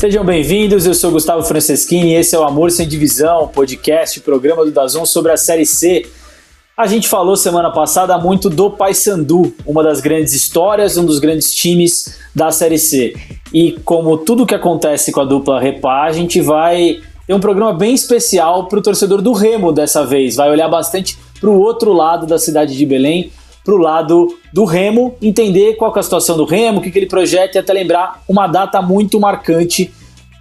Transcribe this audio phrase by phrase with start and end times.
[0.00, 4.64] Sejam bem-vindos, eu sou Gustavo Franceschini e esse é o Amor Sem Divisão, podcast, programa
[4.64, 6.06] do Dazon sobre a Série C.
[6.74, 11.52] A gente falou semana passada muito do Paysandu, uma das grandes histórias, um dos grandes
[11.52, 13.14] times da Série C.
[13.52, 17.74] E como tudo que acontece com a dupla Repá, a gente vai ter um programa
[17.74, 20.34] bem especial para o torcedor do Remo dessa vez.
[20.34, 23.30] Vai olhar bastante para o outro lado da cidade de Belém,
[23.64, 26.98] para o lado do Remo, entender qual é a situação do Remo, o que, que
[26.98, 29.92] ele projeta e até lembrar uma data muito marcante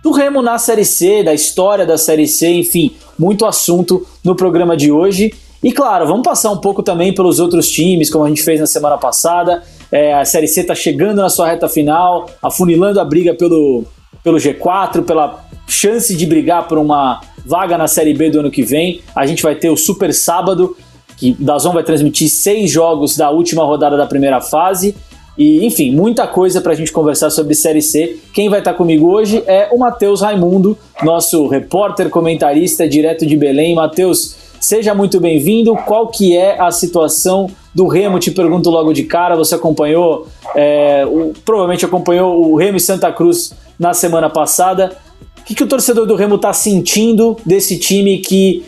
[0.01, 4.75] do Remo na Série C, da história da Série C, enfim, muito assunto no programa
[4.77, 5.33] de hoje.
[5.61, 8.67] E claro, vamos passar um pouco também pelos outros times, como a gente fez na
[8.67, 9.61] semana passada.
[9.91, 13.83] É, a Série C está chegando na sua reta final, afunilando a briga pelo,
[14.23, 18.63] pelo G4, pela chance de brigar por uma vaga na Série B do ano que
[18.63, 19.01] vem.
[19.13, 20.77] A gente vai ter o Super Sábado,
[21.17, 24.95] que Dazon vai transmitir seis jogos da última rodada da primeira fase.
[25.39, 28.19] E, enfim, muita coisa para a gente conversar sobre Série C.
[28.33, 33.37] Quem vai estar tá comigo hoje é o Matheus Raimundo, nosso repórter, comentarista direto de
[33.37, 33.73] Belém.
[33.73, 35.73] Matheus, seja muito bem-vindo.
[35.77, 38.19] Qual que é a situação do Remo?
[38.19, 39.37] Te pergunto logo de cara.
[39.37, 44.97] Você acompanhou, é, o, provavelmente acompanhou o Remo e Santa Cruz na semana passada.
[45.39, 48.65] O que, que o torcedor do Remo está sentindo desse time que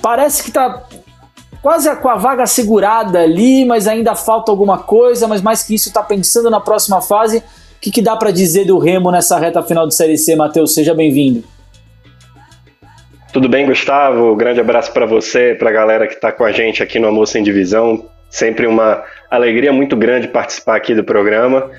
[0.00, 0.84] parece que está
[1.62, 5.88] quase com a vaga segurada ali, mas ainda falta alguma coisa, mas mais que isso
[5.88, 7.38] está pensando na próxima fase.
[7.38, 10.74] O que, que dá para dizer do Remo nessa reta final de Série C, Matheus?
[10.74, 11.44] Seja bem-vindo.
[13.32, 14.34] Tudo bem, Gustavo?
[14.34, 17.38] Grande abraço para você, para a galera que está com a gente aqui no Almoço
[17.38, 18.06] em Divisão.
[18.30, 21.70] Sempre uma alegria muito grande participar aqui do programa.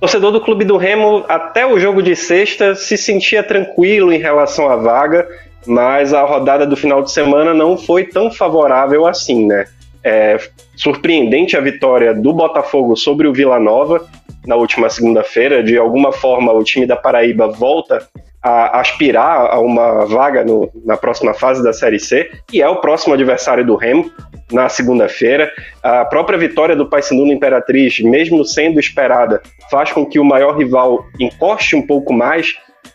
[0.00, 4.70] Torcedor do Clube do Remo, até o jogo de sexta, se sentia tranquilo em relação
[4.70, 5.26] à vaga
[5.66, 9.64] mas a rodada do final de semana não foi tão favorável assim, né?
[10.02, 10.38] É
[10.76, 14.04] surpreendente a vitória do Botafogo sobre o Vila Nova
[14.46, 15.62] na última segunda-feira.
[15.62, 18.06] De alguma forma, o time da Paraíba volta
[18.42, 22.76] a aspirar a uma vaga no, na próxima fase da Série C, e é o
[22.76, 24.10] próximo adversário do Remo
[24.52, 25.50] na segunda-feira.
[25.82, 30.58] A própria vitória do Paysandu no Imperatriz, mesmo sendo esperada, faz com que o maior
[30.58, 32.54] rival encoste um pouco mais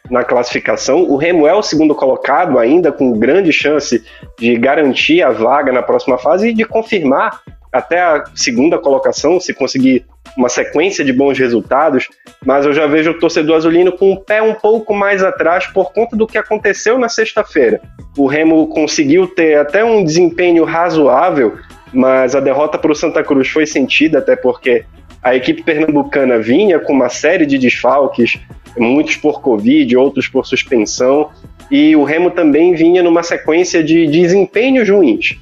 [0.09, 1.03] na classificação.
[1.03, 4.03] O Remo é o segundo colocado, ainda com grande chance
[4.37, 9.53] de garantir a vaga na próxima fase e de confirmar até a segunda colocação, se
[9.53, 10.05] conseguir
[10.35, 12.07] uma sequência de bons resultados.
[12.45, 15.93] Mas eu já vejo o torcedor azulino com o pé um pouco mais atrás por
[15.93, 17.79] conta do que aconteceu na sexta-feira.
[18.17, 21.57] O Remo conseguiu ter até um desempenho razoável,
[21.93, 24.83] mas a derrota para o Santa Cruz foi sentida, até porque
[25.21, 28.39] a equipe pernambucana vinha com uma série de desfalques,
[28.77, 31.29] muitos por Covid, outros por suspensão,
[31.71, 35.37] e o Remo também vinha numa sequência de desempenhos ruins.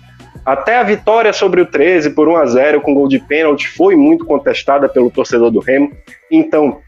[0.46, 3.96] Até a vitória sobre o 13 por 1 a 0 com gol de pênalti foi
[3.96, 5.92] muito contestada pelo torcedor do Remo.
[6.32, 6.80] Então,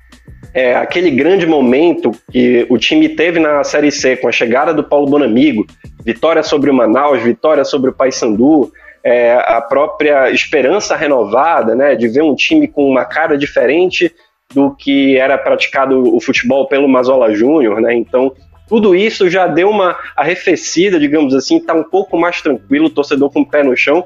[0.53, 4.83] é, aquele grande momento que o time teve na Série C com a chegada do
[4.83, 5.65] Paulo Bonamigo,
[6.03, 8.71] vitória sobre o Manaus, vitória sobre o Paysandu,
[9.03, 14.13] é, a própria esperança renovada, né, de ver um time com uma cara diferente
[14.53, 17.93] do que era praticado o futebol pelo Mazola Júnior, né?
[17.93, 18.33] Então,
[18.67, 23.31] tudo isso já deu uma arrefecida, digamos assim, tá um pouco mais tranquilo, o torcedor
[23.31, 24.05] com o pé no chão,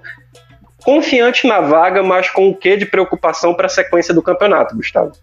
[0.84, 5.14] confiante na vaga, mas com o quê de preocupação para a sequência do campeonato, Gustavo?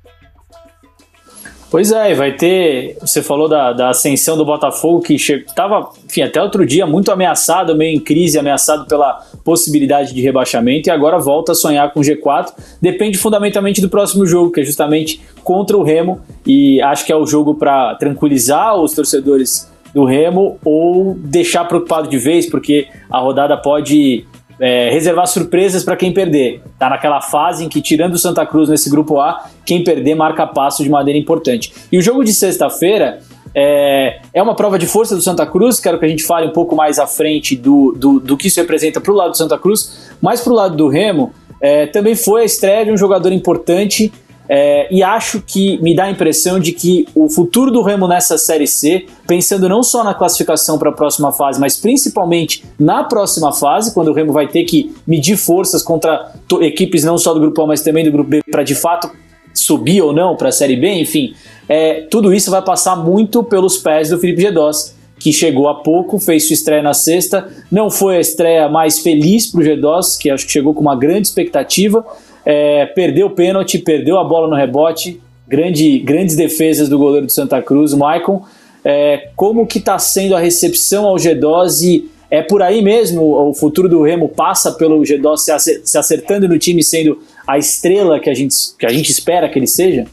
[1.70, 2.96] Pois é, vai ter.
[3.00, 7.76] Você falou da, da ascensão do Botafogo, que estava, enfim, até outro dia muito ameaçado,
[7.76, 12.52] meio em crise, ameaçado pela possibilidade de rebaixamento, e agora volta a sonhar com G4.
[12.82, 17.16] Depende fundamentalmente do próximo jogo, que é justamente contra o Remo, e acho que é
[17.16, 23.18] o jogo para tranquilizar os torcedores do Remo ou deixar preocupado de vez, porque a
[23.18, 24.24] rodada pode
[24.60, 26.62] é, reservar surpresas para quem perder.
[26.78, 30.46] Tá naquela fase em que, tirando o Santa Cruz nesse grupo A, quem perder marca
[30.46, 31.72] passo de maneira importante.
[31.90, 33.20] E o jogo de sexta-feira
[33.54, 35.80] é, é uma prova de força do Santa Cruz.
[35.80, 38.60] Quero que a gente fale um pouco mais à frente do, do, do que isso
[38.60, 41.32] representa para o lado do Santa Cruz, mas para o lado do Remo.
[41.62, 44.10] É, também foi a estreia de um jogador importante
[44.52, 48.36] é, e acho que me dá a impressão de que o futuro do Remo nessa
[48.36, 53.52] Série C, pensando não só na classificação para a próxima fase, mas principalmente na próxima
[53.52, 56.32] fase, quando o Remo vai ter que medir forças contra
[56.62, 59.08] equipes não só do Grupo A, mas também do Grupo B, para de fato
[59.54, 61.32] subir ou não para a Série B, enfim,
[61.68, 66.18] é, tudo isso vai passar muito pelos pés do Felipe Gedós, que chegou há pouco,
[66.18, 70.28] fez sua estreia na sexta, não foi a estreia mais feliz para o Gedós, que
[70.28, 72.04] acho que chegou com uma grande expectativa,
[72.44, 77.32] é, perdeu o pênalti, perdeu a bola no rebote, grande, grandes defesas do goleiro do
[77.32, 78.44] Santa Cruz, Maicon.
[78.84, 82.04] É, como que está sendo a recepção ao G12?
[82.30, 86.82] É por aí mesmo o futuro do Remo passa pelo G12 se acertando no time,
[86.82, 90.06] sendo a estrela que a gente, que a gente espera que ele seja?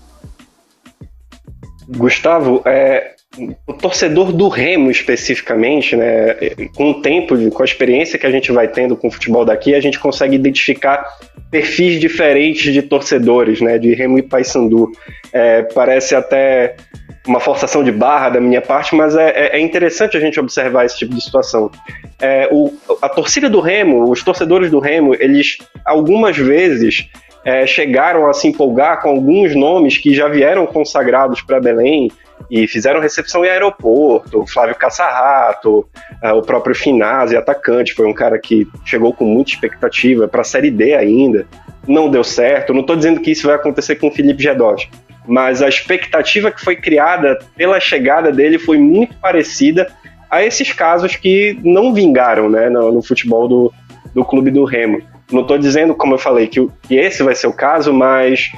[1.87, 3.13] Gustavo, é,
[3.65, 6.35] o torcedor do Remo especificamente, né,
[6.75, 9.75] com o tempo, com a experiência que a gente vai tendo com o futebol daqui,
[9.75, 11.05] a gente consegue identificar
[11.51, 14.91] perfis diferentes de torcedores, né, de Remo e Paysandu.
[15.31, 16.75] É, parece até
[17.27, 20.85] uma forçação de barra da minha parte, mas é, é, é interessante a gente observar
[20.85, 21.69] esse tipo de situação.
[22.19, 27.09] É, o, a torcida do Remo, os torcedores do Remo, eles algumas vezes
[27.45, 32.09] é, chegaram a se empolgar com alguns nomes que já vieram consagrados para Belém,
[32.49, 34.45] e fizeram recepção em aeroporto.
[34.47, 35.87] Flávio Caçarrato,
[36.23, 40.45] uh, o próprio Finazzi, atacante, foi um cara que chegou com muita expectativa para a
[40.45, 41.45] Série D ainda.
[41.87, 42.73] Não deu certo.
[42.73, 44.87] Não estou dizendo que isso vai acontecer com o Felipe Gedós,
[45.27, 49.87] mas a expectativa que foi criada pela chegada dele foi muito parecida
[50.29, 53.73] a esses casos que não vingaram né, no, no futebol do,
[54.13, 55.01] do clube do Remo.
[55.31, 58.51] Não estou dizendo, como eu falei, que, que esse vai ser o caso, mas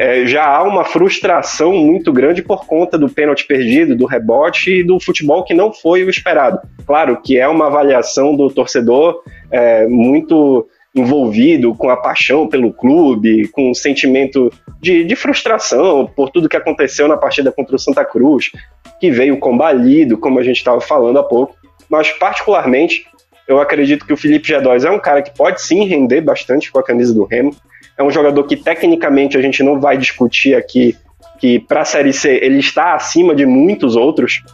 [0.00, 4.82] é, já há uma frustração muito grande por conta do pênalti perdido, do rebote e
[4.82, 6.58] do futebol que não foi o esperado.
[6.86, 13.48] Claro que é uma avaliação do torcedor é, muito envolvido com a paixão pelo clube,
[13.48, 14.50] com o sentimento
[14.80, 18.50] de, de, frustração por tudo que aconteceu na partida contra o Santa Cruz,
[18.98, 21.54] que veio combalido, como a gente estava falando há pouco.
[21.90, 23.04] Mas, particularmente,
[23.50, 26.78] eu acredito que o Felipe Gedóis é um cara que pode sim render bastante com
[26.78, 27.54] a camisa do Remo.
[27.98, 30.96] É um jogador que tecnicamente a gente não vai discutir aqui
[31.40, 34.44] que para a Série C ele está acima de muitos outros,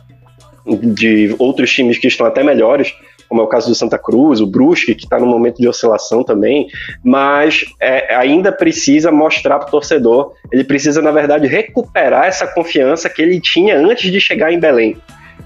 [0.67, 2.95] de outros times que estão até melhores,
[3.29, 6.25] como é o caso do Santa Cruz, o Brusque, que está no momento de oscilação
[6.25, 6.69] também,
[7.05, 13.11] mas é, ainda precisa mostrar para o torcedor, ele precisa, na verdade, recuperar essa confiança
[13.11, 14.97] que ele tinha antes de chegar em Belém.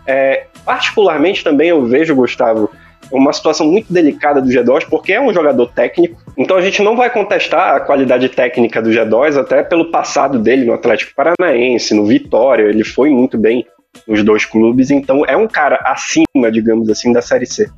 [0.07, 2.71] É, particularmente também eu vejo, Gustavo,
[3.11, 6.21] uma situação muito delicada do G2, porque é um jogador técnico.
[6.37, 10.65] Então a gente não vai contestar a qualidade técnica do G2, até pelo passado dele
[10.65, 13.67] no Atlético Paranaense, no Vitória, ele foi muito bem
[14.07, 17.69] nos dois clubes, então é um cara acima, digamos assim, da Série C.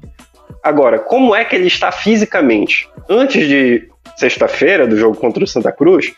[0.62, 2.88] Agora, como é que ele está fisicamente?
[3.08, 6.12] Antes de sexta-feira, do jogo contra o Santa Cruz,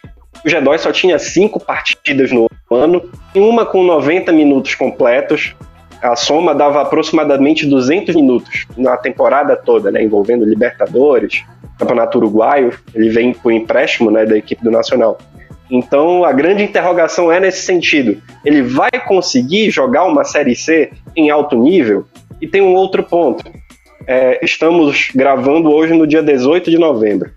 [0.45, 5.55] o G2 só tinha cinco partidas no ano, uma com 90 minutos completos,
[6.05, 11.43] a soma dava aproximadamente 200 minutos na temporada toda, né, envolvendo Libertadores,
[11.79, 15.19] Campeonato Uruguaio, ele vem por empréstimo né, da equipe do Nacional.
[15.71, 21.31] Então a grande interrogação é nesse sentido: ele vai conseguir jogar uma Série C em
[21.31, 22.05] alto nível?
[22.39, 23.43] E tem um outro ponto.
[24.07, 27.31] É, estamos gravando hoje no dia 18 de novembro.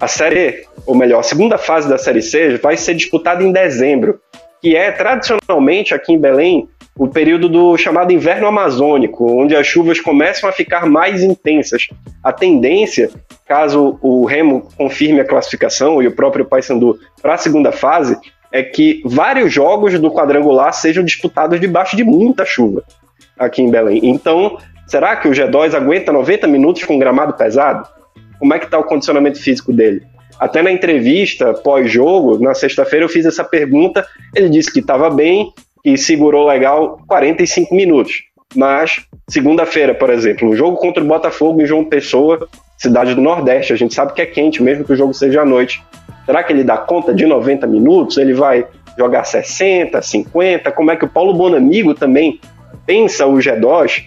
[0.00, 4.20] A Série, ou melhor, a segunda fase da Série C vai ser disputada em dezembro,
[4.60, 10.00] que é tradicionalmente aqui em Belém o período do chamado inverno amazônico, onde as chuvas
[10.00, 11.88] começam a ficar mais intensas.
[12.22, 13.10] A tendência,
[13.46, 18.16] caso o Remo confirme a classificação e o próprio Paysandu para a segunda fase,
[18.50, 22.82] é que vários jogos do quadrangular sejam disputados debaixo de muita chuva
[23.38, 24.00] aqui em Belém.
[24.02, 24.56] Então,
[24.86, 27.86] será que o G2 aguenta 90 minutos com gramado pesado?
[28.38, 30.02] Como é que está o condicionamento físico dele?
[30.38, 34.06] Até na entrevista pós-jogo, na sexta-feira, eu fiz essa pergunta.
[34.34, 35.52] Ele disse que estava bem,
[35.86, 38.24] e segurou legal 45 minutos.
[38.56, 43.72] Mas, segunda-feira, por exemplo, o jogo contra o Botafogo em João Pessoa, cidade do Nordeste,
[43.72, 45.80] a gente sabe que é quente, mesmo que o jogo seja à noite.
[46.24, 48.16] Será que ele dá conta de 90 minutos?
[48.16, 48.66] Ele vai
[48.98, 50.72] jogar 60, 50?
[50.72, 52.40] Como é que o Paulo Bonamigo também
[52.84, 54.06] pensa o G2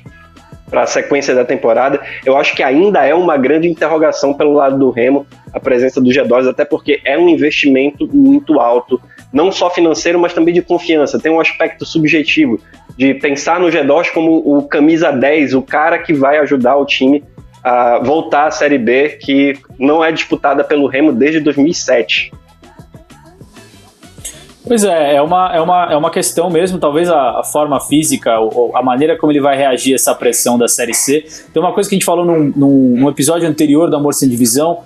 [0.70, 2.02] para a sequência da temporada?
[2.26, 6.10] Eu acho que ainda é uma grande interrogação pelo lado do Remo a presença do
[6.10, 9.00] G2, até porque é um investimento muito alto
[9.32, 11.20] não só financeiro, mas também de confiança.
[11.20, 12.60] Tem um aspecto subjetivo
[12.98, 17.24] de pensar no G2 como o camisa 10, o cara que vai ajudar o time
[17.64, 22.32] a voltar à Série B, que não é disputada pelo Remo desde 2007.
[24.70, 28.40] Pois é, é uma, é uma, é uma questão mesmo, talvez a, a forma física,
[28.40, 31.26] ou, a maneira como ele vai reagir a essa pressão da Série C.
[31.52, 34.30] Tem uma coisa que a gente falou num, num, num episódio anterior do Amor Sem
[34.30, 34.82] Divisão,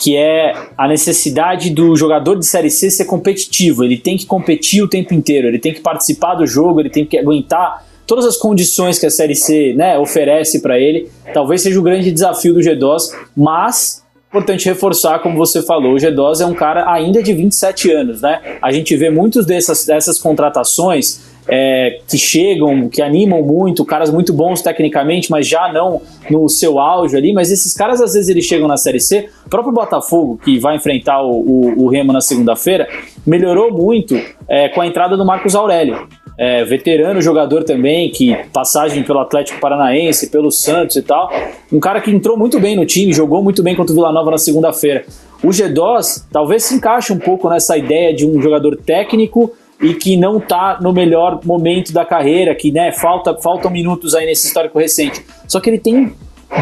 [0.00, 3.84] que é a necessidade do jogador de Série C ser competitivo.
[3.84, 7.04] Ele tem que competir o tempo inteiro, ele tem que participar do jogo, ele tem
[7.04, 11.10] que aguentar todas as condições que a Série C né, oferece para ele.
[11.34, 16.40] Talvez seja o grande desafio do G2, mas importante reforçar, como você falou, o G2
[16.40, 18.40] é um cara ainda de 27 anos, né?
[18.62, 24.32] A gente vê muitos dessas, dessas contratações é, que chegam, que animam muito, caras muito
[24.32, 27.32] bons tecnicamente, mas já não no seu auge ali.
[27.32, 29.28] Mas esses caras, às vezes, eles chegam na Série C.
[29.44, 32.88] O próprio Botafogo, que vai enfrentar o, o, o Remo na segunda-feira,
[33.26, 36.08] melhorou muito é, com a entrada do Marcos Aurélio.
[36.38, 41.30] É, veterano jogador também, que passagem pelo Atlético Paranaense, pelo Santos e tal.
[41.70, 44.30] Um cara que entrou muito bem no time, jogou muito bem contra o Vila Nova
[44.30, 45.04] na segunda-feira.
[45.42, 50.16] O G2 talvez se encaixe um pouco nessa ideia de um jogador técnico e que
[50.16, 54.78] não está no melhor momento da carreira, que né, falta, faltam minutos aí nesse histórico
[54.78, 55.24] recente.
[55.48, 56.12] Só que ele tem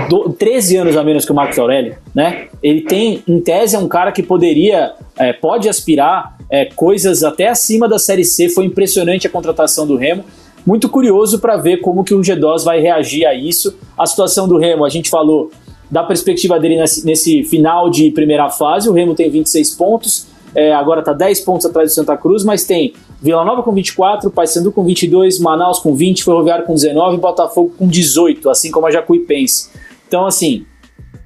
[0.08, 2.48] do, 13 anos a menos que o Marcos Aurélio, né?
[2.62, 7.48] Ele tem, em tese, é um cara que poderia, é, pode aspirar é, coisas até
[7.48, 8.48] acima da Série C.
[8.48, 10.24] Foi impressionante a contratação do Remo.
[10.66, 13.76] Muito curioso para ver como que o G2 vai reagir a isso.
[13.96, 15.50] A situação do Remo, a gente falou
[15.90, 18.88] da perspectiva dele nesse, nesse final de primeira fase.
[18.88, 22.64] O Remo tem 26 pontos, é, agora está 10 pontos atrás do Santa Cruz, mas
[22.64, 27.20] tem Vila Nova com 24, Paysandu com 22, Manaus com 20, Ferroviário com 19 e
[27.20, 29.70] Botafogo com 18, assim como a Jacuipense.
[30.06, 30.64] Então, assim,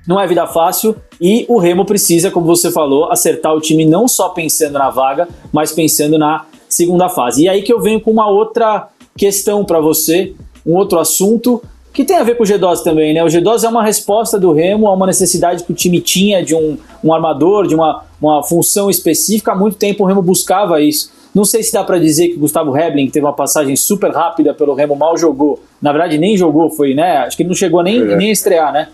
[0.07, 4.09] não é vida fácil e o Remo precisa, como você falou, acertar o time não
[4.09, 7.45] só pensando na vaga, mas pensando na segunda fase.
[7.45, 10.35] E aí que eu venho com uma outra questão para você,
[10.67, 13.23] um outro assunto que tem a ver com o G12 também, né?
[13.23, 16.55] O G12 é uma resposta do Remo a uma necessidade que o time tinha de
[16.55, 19.53] um, um armador, de uma, uma função específica.
[19.53, 21.13] Há muito tempo o Remo buscava isso.
[21.35, 24.11] Não sei se dá para dizer que o Gustavo Hebling, que teve uma passagem super
[24.11, 25.61] rápida pelo Remo, mal jogou.
[25.81, 27.19] Na verdade, nem jogou, foi, né?
[27.19, 28.17] Acho que ele não chegou nem, é.
[28.17, 28.89] nem a estrear, né?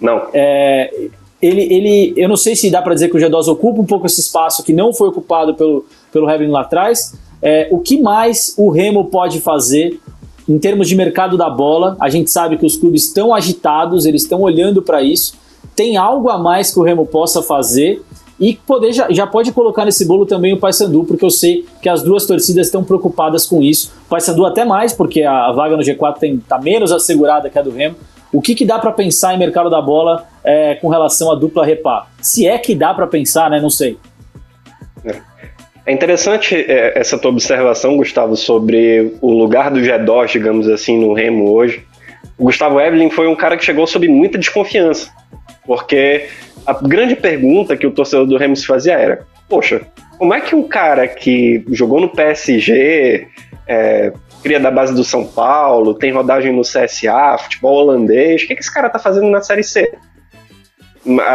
[0.00, 0.28] Não.
[0.34, 1.08] É,
[1.40, 4.06] ele, ele, eu não sei se dá para dizer que o G2 ocupa um pouco
[4.06, 7.14] esse espaço que não foi ocupado pelo, pelo Hebling lá atrás.
[7.40, 10.00] É, o que mais o Remo pode fazer
[10.48, 11.96] em termos de mercado da bola?
[12.00, 15.34] A gente sabe que os clubes estão agitados, eles estão olhando para isso.
[15.74, 18.02] Tem algo a mais que o Remo possa fazer?
[18.38, 21.88] E poder já, já pode colocar nesse bolo também o Paysandu, porque eu sei que
[21.88, 23.92] as duas torcidas estão preocupadas com isso.
[24.06, 27.62] O Paysandu até mais, porque a, a vaga no G4 está menos assegurada que a
[27.62, 27.96] do Remo.
[28.32, 31.64] O que, que dá para pensar em mercado da bola é, com relação à dupla
[31.64, 32.06] repá?
[32.20, 33.60] Se é que dá para pensar, né?
[33.60, 33.96] Não sei.
[35.86, 41.14] É interessante é, essa tua observação, Gustavo, sobre o lugar do G2, digamos assim, no
[41.14, 41.86] Remo hoje.
[42.36, 45.10] O Gustavo Evelyn foi um cara que chegou sob muita desconfiança,
[45.66, 46.28] porque
[46.66, 49.82] a grande pergunta que o torcedor do Remo se fazia era: poxa,
[50.18, 53.26] como é que um cara que jogou no PSG,
[53.66, 58.54] é, cria da base do São Paulo, tem rodagem no CSA, futebol holandês, o que,
[58.54, 59.92] que esse cara tá fazendo na Série C?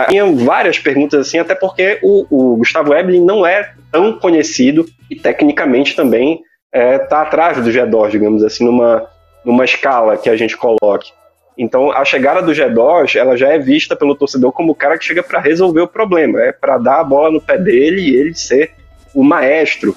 [0.09, 5.15] Tinha várias perguntas assim, até porque o, o Gustavo Eblin não é tão conhecido e
[5.15, 6.41] tecnicamente também
[6.73, 9.07] está é, tá atrás do G2, digamos assim, numa,
[9.45, 11.11] numa escala que a gente coloque.
[11.57, 15.05] Então, a chegada do G2, ela já é vista pelo torcedor como o cara que
[15.05, 18.33] chega para resolver o problema, é para dar a bola no pé dele e ele
[18.33, 18.71] ser
[19.13, 19.95] o maestro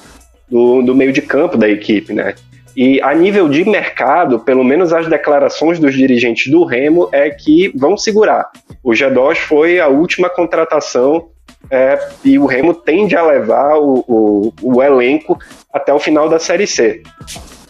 [0.48, 2.34] do, do meio de campo da equipe, né?
[2.76, 7.72] E a nível de mercado, pelo menos as declarações dos dirigentes do Remo é que
[7.76, 8.50] vão segurar.
[8.82, 11.28] O G2 foi a última contratação
[11.70, 15.38] é, e o Remo tende a levar o, o, o elenco
[15.72, 17.02] até o final da Série C.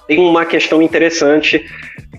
[0.09, 1.65] Tem uma questão interessante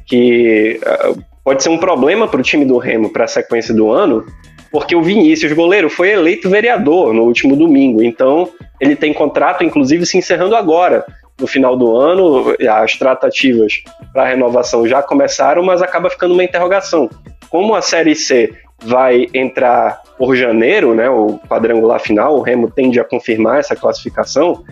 [0.05, 3.91] que uh, pode ser um problema para o time do Remo para a sequência do
[3.91, 4.25] ano,
[4.71, 8.49] porque o Vinícius, goleiro, foi eleito vereador no último domingo, então
[8.81, 11.05] ele tem contrato, inclusive, se encerrando agora.
[11.39, 16.43] No final do ano, as tratativas para a renovação já começaram, mas acaba ficando uma
[16.43, 17.09] interrogação.
[17.49, 22.99] Como a Série C vai entrar por janeiro, né, o quadrangular final, o Remo tende
[22.99, 24.63] a confirmar essa classificação,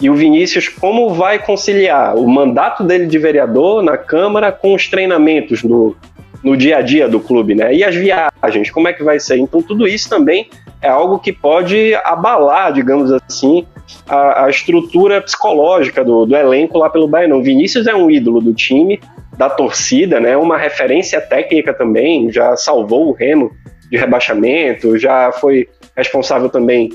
[0.00, 4.88] e o Vinícius, como vai conciliar o mandato dele de vereador na Câmara com os
[4.88, 5.94] treinamentos no,
[6.42, 7.74] no dia a dia do clube, né?
[7.74, 9.36] E as viagens, como é que vai ser?
[9.38, 10.48] Então, tudo isso também
[10.80, 13.66] é algo que pode abalar, digamos assim,
[14.08, 17.34] a, a estrutura psicológica do, do, elenco lá pelo Bahia.
[17.34, 18.98] O Vinícius é um ídolo do time,
[19.36, 20.36] da torcida, né?
[20.36, 23.50] Uma referência técnica também, já salvou o Remo
[23.90, 26.90] de rebaixamento, já foi responsável também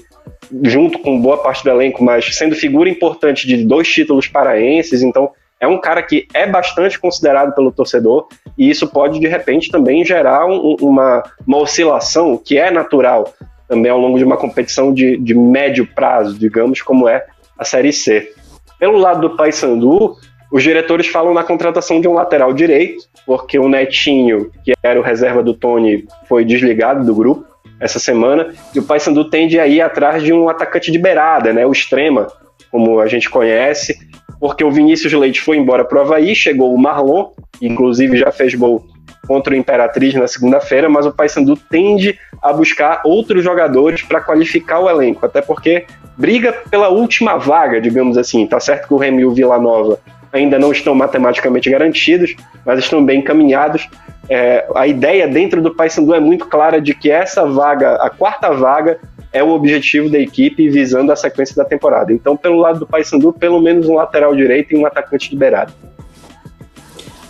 [0.64, 5.32] junto com boa parte do elenco, mas sendo figura importante de dois títulos paraenses, então
[5.66, 10.06] é um cara que é bastante considerado pelo torcedor e isso pode de repente também
[10.06, 13.34] gerar um, uma, uma oscilação que é natural
[13.68, 17.26] também ao longo de uma competição de, de médio prazo, digamos, como é
[17.58, 18.32] a Série C.
[18.80, 20.16] Pelo lado do Paysandu,
[20.52, 25.04] os diretores falam na contratação de um lateral direito, porque o Netinho, que era o
[25.04, 27.44] reserva do Tony, foi desligado do grupo
[27.80, 31.66] essa semana, e o Paysandu tende a ir atrás de um atacante de beirada, né,
[31.66, 32.28] o extrema,
[32.76, 33.98] como a gente conhece,
[34.38, 37.30] porque o Vinícius Leite foi embora para o Havaí, chegou o Marlon,
[37.62, 38.86] inclusive já fez gol
[39.26, 44.82] contra o Imperatriz na segunda-feira, mas o Paysandu tende a buscar outros jogadores para qualificar
[44.82, 45.86] o elenco, até porque
[46.18, 48.46] briga pela última vaga, digamos assim.
[48.46, 49.98] Tá certo que o Remy e o Vila Nova
[50.36, 53.88] ainda não estão matematicamente garantidos, mas estão bem encaminhados.
[54.30, 58.52] É, a ideia dentro do Paysandu é muito clara de que essa vaga, a quarta
[58.52, 59.00] vaga,
[59.32, 62.12] é o objetivo da equipe visando a sequência da temporada.
[62.12, 65.74] Então, pelo lado do Paysandu, pelo menos um lateral direito e um atacante liberado.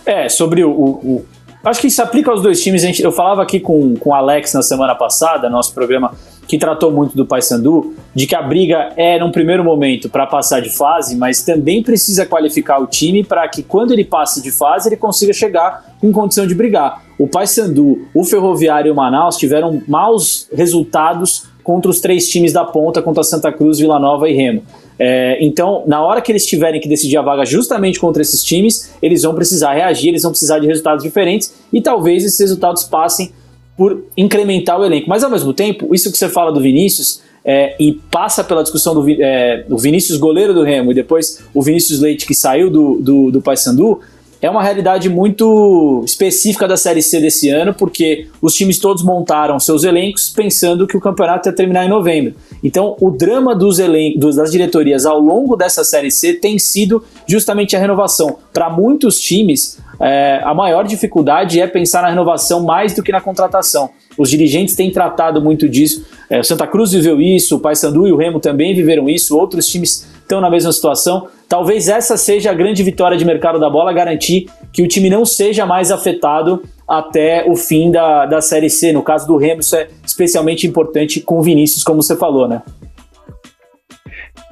[0.04, 1.26] É, sobre o, o,
[1.64, 3.00] Acho que isso aplica aos dois times.
[3.00, 6.14] Eu falava aqui com, com o Alex na semana passada, nosso programa
[6.46, 10.60] que tratou muito do Paysandu, de que a briga é, num primeiro momento, para passar
[10.60, 14.88] de fase, mas também precisa qualificar o time para que, quando ele passe de fase,
[14.88, 17.02] ele consiga chegar em condição de brigar.
[17.18, 22.64] O Paysandu, o Ferroviário e o Manaus tiveram maus resultados contra os três times da
[22.64, 24.62] ponta, contra Santa Cruz, Vila Nova e Remo.
[24.98, 28.94] É, então, na hora que eles tiverem que decidir a vaga justamente contra esses times,
[29.02, 33.32] eles vão precisar reagir, eles vão precisar de resultados diferentes e talvez esses resultados passem
[33.76, 35.08] por incrementar o elenco.
[35.08, 38.94] Mas ao mesmo tempo, isso que você fala do Vinícius é, e passa pela discussão
[38.94, 42.98] do, é, do, Vinícius goleiro do Remo e depois o Vinícius Leite que saiu do,
[43.00, 44.00] do, do Paysandu,
[44.40, 49.58] é uma realidade muito específica da Série C desse ano, porque os times todos montaram
[49.58, 52.34] seus elencos pensando que o campeonato ia terminar em novembro.
[52.62, 57.74] Então, o drama dos elencos, das diretorias ao longo dessa Série C tem sido justamente
[57.74, 58.36] a renovação.
[58.52, 63.20] Para muitos times, é, a maior dificuldade é pensar na renovação mais do que na
[63.20, 63.90] contratação.
[64.16, 66.06] Os dirigentes têm tratado muito disso.
[66.30, 69.66] É, o Santa Cruz viveu isso, o Paysandu e o Remo também viveram isso, outros
[69.66, 71.28] times estão na mesma situação.
[71.48, 75.24] Talvez essa seja a grande vitória de mercado da bola, garantir que o time não
[75.24, 78.92] seja mais afetado até o fim da, da Série C.
[78.92, 82.62] No caso do Remo, isso é especialmente importante com o Vinícius, como você falou, né?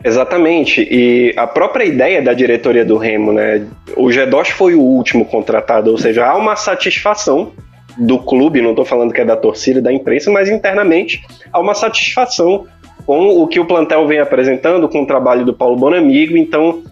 [0.05, 3.67] Exatamente, e a própria ideia da diretoria do Remo, né?
[3.97, 7.53] O Gedos foi o último contratado, ou seja, há uma satisfação
[7.97, 11.75] do clube, não estou falando que é da torcida, da imprensa, mas internamente há uma
[11.75, 12.67] satisfação
[13.07, 16.83] com o que o plantel vem apresentando, com o trabalho do Paulo Bonamigo, então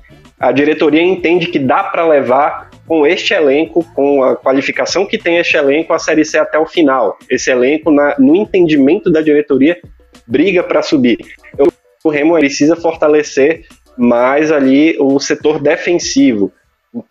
[0.40, 5.36] a diretoria entende que dá para levar com este elenco, com a qualificação que tem
[5.36, 7.18] este elenco, a Série C até o final.
[7.28, 9.78] Esse elenco, na, no entendimento da diretoria,
[10.26, 11.18] briga para subir.
[11.58, 11.66] Eu
[12.04, 13.64] o Remo precisa fortalecer
[13.96, 16.52] mais ali o setor defensivo.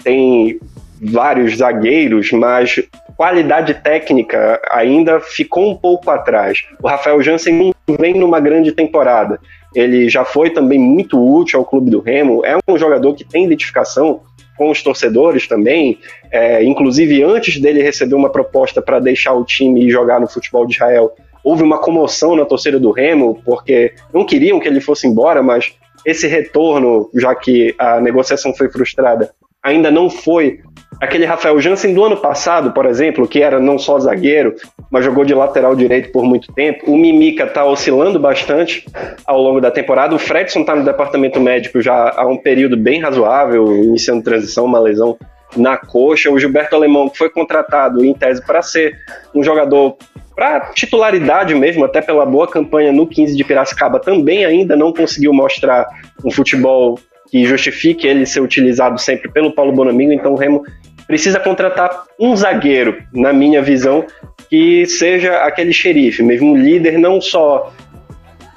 [0.04, 0.60] Tem
[1.02, 2.80] vários zagueiros, mas
[3.18, 6.64] qualidade técnica ainda ficou um pouco atrás.
[6.82, 9.40] O Rafael Jansen vem numa grande temporada.
[9.74, 12.46] Ele já foi também muito útil ao clube do Remo.
[12.46, 14.22] É um jogador que tem identificação
[14.58, 15.98] com os torcedores também.
[16.30, 20.68] É, inclusive, antes dele receber uma proposta para deixar o time e jogar no futebol
[20.68, 25.08] de Israel, houve uma comoção na torcida do Remo, porque não queriam que ele fosse
[25.08, 25.74] embora, mas
[26.06, 29.32] esse retorno, já que a negociação foi frustrada,
[29.64, 30.60] ainda não foi
[31.00, 34.56] aquele Rafael Jansen do ano passado, por exemplo, que era não só zagueiro,
[34.90, 36.92] mas jogou de lateral direito por muito tempo.
[36.92, 38.86] O Mimica está oscilando bastante
[39.26, 40.16] ao longo da temporada.
[40.16, 44.80] O Fredson está no departamento médico já há um período bem razoável, iniciando transição, uma
[44.80, 45.18] lesão
[45.56, 46.32] na coxa.
[46.32, 48.98] O Gilberto Alemão, que foi contratado em tese para ser
[49.34, 49.98] um jogador
[50.36, 55.34] para titularidade mesmo, até pela boa campanha no 15 de Piracicaba, também ainda não conseguiu
[55.34, 55.88] mostrar
[56.24, 56.98] um futebol
[57.30, 60.64] que justifique ele ser utilizado sempre pelo Paulo Bonamigo, então o Remo
[61.08, 64.06] precisa contratar um zagueiro, na minha visão,
[64.50, 67.72] que seja aquele xerife, mesmo um líder não só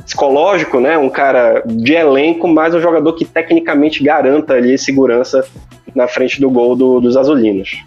[0.05, 5.45] psicológico, né, um cara de elenco, mas um jogador que tecnicamente garanta ali segurança
[5.95, 7.85] na frente do gol do, dos azulinos.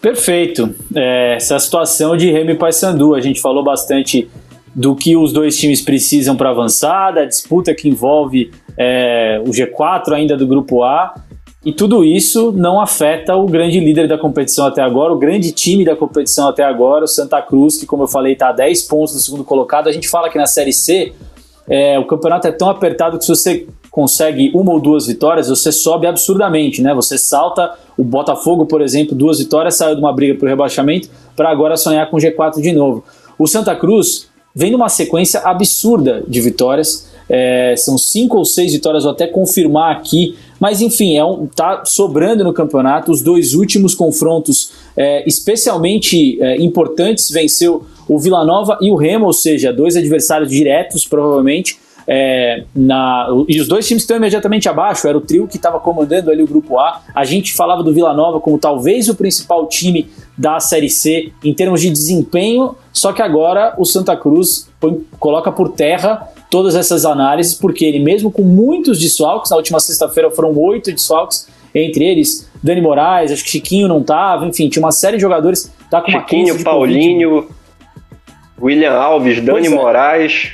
[0.00, 0.74] Perfeito.
[0.94, 4.28] É, essa situação de Remy Paysandu, a gente falou bastante
[4.74, 10.12] do que os dois times precisam para avançar, da disputa que envolve é, o G4
[10.12, 11.14] ainda do Grupo A,
[11.64, 15.82] e tudo isso não afeta o grande líder da competição até agora, o grande time
[15.82, 19.14] da competição até agora, o Santa Cruz, que, como eu falei, está a 10 pontos
[19.14, 19.88] no segundo colocado.
[19.88, 21.14] A gente fala que na Série C
[21.66, 25.70] é, o campeonato é tão apertado que se você consegue uma ou duas vitórias, você
[25.70, 26.92] sobe absurdamente, né?
[26.94, 31.48] Você salta o Botafogo, por exemplo, duas vitórias, saiu de uma briga por rebaixamento para
[31.48, 33.04] agora sonhar com G4 de novo.
[33.38, 37.08] O Santa Cruz vem numa sequência absurda de vitórias.
[37.28, 41.84] É, são cinco ou seis vitórias, vou até confirmar aqui, mas enfim, é um, tá
[41.84, 43.12] sobrando no campeonato.
[43.12, 49.26] Os dois últimos confrontos, é, especialmente é, importantes, venceu o Vila Nova e o Remo,
[49.26, 51.78] ou seja, dois adversários diretos, provavelmente.
[52.06, 56.30] É, na, e os dois times estão imediatamente abaixo, era o trio que estava comandando
[56.30, 57.00] ali o grupo A.
[57.14, 61.54] A gente falava do Vila Nova como talvez o principal time da Série C em
[61.54, 67.04] termos de desempenho, só que agora o Santa Cruz põe, coloca por terra todas essas
[67.04, 72.48] análises, porque ele mesmo com muitos desfalques, na última sexta-feira foram oito desfalques, entre eles
[72.62, 76.12] Dani Moraes, acho que Chiquinho não estava, enfim, tinha uma série de jogadores, tá com
[76.12, 77.48] Chiquinho, Paulinho,
[78.60, 79.70] William Alves, Dani é.
[79.70, 80.52] Moraes,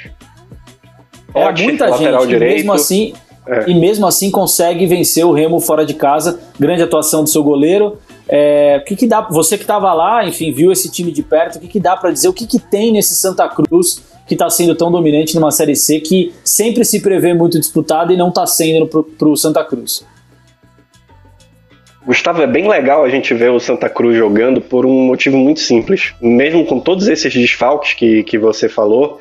[1.35, 2.57] é muita gente, direito.
[2.57, 3.13] mesmo assim,
[3.47, 3.71] é.
[3.71, 6.41] e mesmo assim consegue vencer o Remo fora de casa.
[6.59, 7.99] Grande atuação do seu goleiro.
[8.29, 9.23] É, o que, que dá?
[9.23, 11.57] Você que estava lá, enfim, viu esse time de perto.
[11.57, 12.29] O que, que dá para dizer?
[12.29, 15.99] O que, que tem nesse Santa Cruz que está sendo tão dominante numa série C
[15.99, 20.05] que sempre se prevê muito disputada e não está sendo para o Santa Cruz?
[22.07, 25.61] Gustavo, é bem legal a gente ver o Santa Cruz jogando por um motivo muito
[25.61, 26.15] simples.
[26.21, 29.21] Mesmo com todos esses desfalques que, que você falou,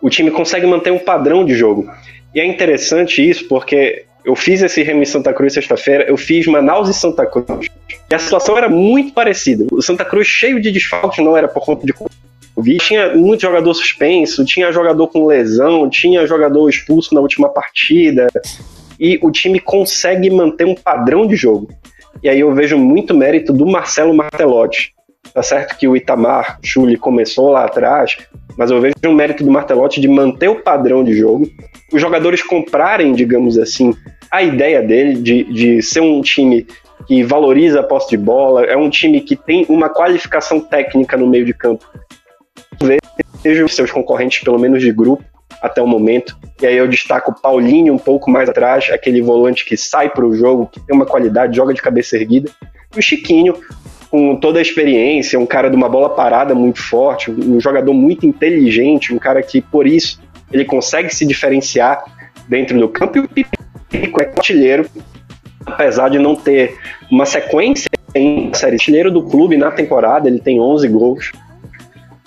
[0.00, 1.90] o time consegue manter um padrão de jogo.
[2.34, 6.46] E é interessante isso porque eu fiz esse Remo em Santa Cruz sexta-feira, eu fiz
[6.46, 7.68] Manaus e Santa Cruz.
[8.10, 9.66] E a situação era muito parecida.
[9.72, 12.78] O Santa Cruz cheio de desfalques, não era por conta de Covid.
[12.78, 18.28] Tinha muito jogador suspenso, tinha jogador com lesão, tinha jogador expulso na última partida.
[18.98, 21.68] E o time consegue manter um padrão de jogo.
[22.22, 24.92] E aí eu vejo muito mérito do Marcelo Martelotti.
[25.32, 28.16] Tá certo que o Itamar Chuli começou lá atrás,
[28.56, 31.48] mas eu vejo um mérito do Martelotti de manter o padrão de jogo.
[31.92, 33.94] Os jogadores comprarem, digamos assim,
[34.30, 36.66] a ideia dele de, de ser um time
[37.06, 41.26] que valoriza a posse de bola, é um time que tem uma qualificação técnica no
[41.26, 41.84] meio de campo.
[43.42, 45.24] Vejo seus concorrentes, pelo menos de grupo,
[45.62, 46.36] até o momento.
[46.60, 50.24] E aí eu destaco o Paulinho um pouco mais atrás, aquele volante que sai para
[50.24, 52.50] o jogo, que tem uma qualidade, joga de cabeça erguida.
[52.94, 53.54] E o Chiquinho,
[54.10, 58.26] com toda a experiência, um cara de uma bola parada muito forte, um jogador muito
[58.26, 60.20] inteligente, um cara que, por isso,
[60.52, 62.02] ele consegue se diferenciar
[62.48, 63.18] dentro do campo.
[63.18, 64.84] E o Pipico é artilheiro,
[65.64, 66.76] apesar de não ter
[67.10, 71.32] uma sequência em série artilheiro do clube na temporada, ele tem 11 gols.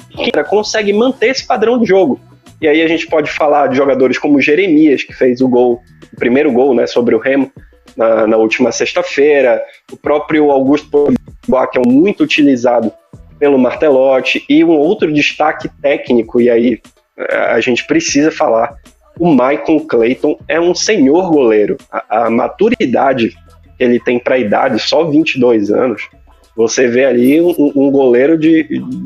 [0.10, 2.20] Que consegue manter esse padrão de jogo.
[2.62, 5.82] E aí a gente pode falar de jogadores como Jeremias, que fez o gol,
[6.14, 7.52] o primeiro gol né, sobre o Remo
[7.96, 12.92] na, na última sexta-feira, o próprio Augusto Pogba, que é muito utilizado
[13.40, 16.82] pelo Martelotti, e um outro destaque técnico, e aí
[17.30, 18.76] a gente precisa falar,
[19.20, 21.78] o Maicon Clayton é um senhor goleiro.
[21.92, 23.30] A, a maturidade
[23.78, 26.10] que ele tem para a idade, só 22 anos,
[26.56, 28.64] você vê ali um, um goleiro de,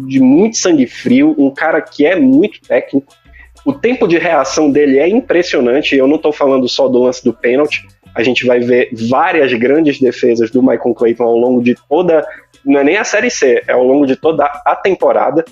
[0.07, 3.07] de muito sangue frio, um cara que é muito técnico,
[3.65, 5.95] o tempo de reação dele é impressionante.
[5.95, 7.85] Eu não estou falando só do lance do pênalti.
[8.17, 12.25] A gente vai ver várias grandes defesas do Michael Clayton ao longo de toda.
[12.65, 15.45] Não é nem a Série C, é ao longo de toda a temporada.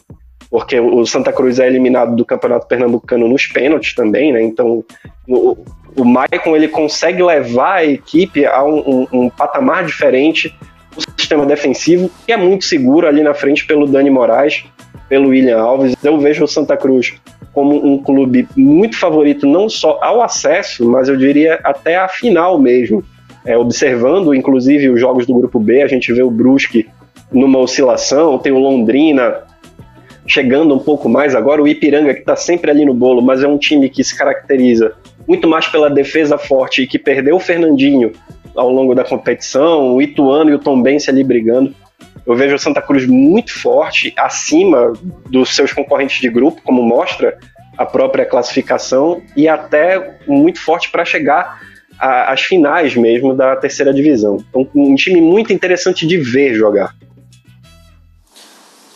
[0.50, 4.42] Porque o Santa Cruz é eliminado do Campeonato Pernambucano nos pênaltis também, né?
[4.42, 4.84] Então
[5.28, 5.58] o,
[5.96, 10.56] o Maicon ele consegue levar a equipe a um, um, um patamar diferente
[10.96, 14.66] o sistema defensivo, que é muito seguro ali na frente pelo Dani Moraes,
[15.10, 15.96] pelo William Alves.
[16.04, 17.14] Eu vejo o Santa Cruz
[17.56, 22.60] como um clube muito favorito, não só ao acesso, mas eu diria até a final
[22.60, 23.02] mesmo.
[23.46, 26.88] É, observando, inclusive, os jogos do Grupo B, a gente vê o Brusque
[27.32, 29.44] numa oscilação, tem o Londrina
[30.28, 33.48] chegando um pouco mais agora, o Ipiranga que está sempre ali no bolo, mas é
[33.48, 34.94] um time que se caracteriza
[35.28, 38.12] muito mais pela defesa forte e que perdeu o Fernandinho
[38.56, 41.74] ao longo da competição, o Ituano e o Tombense ali brigando.
[42.26, 44.94] Eu vejo o Santa Cruz muito forte, acima
[45.30, 47.38] dos seus concorrentes de grupo, como mostra
[47.78, 51.62] a própria classificação, e até muito forte para chegar
[52.00, 54.44] às finais mesmo da terceira divisão.
[54.50, 56.96] Então, um time muito interessante de ver jogar.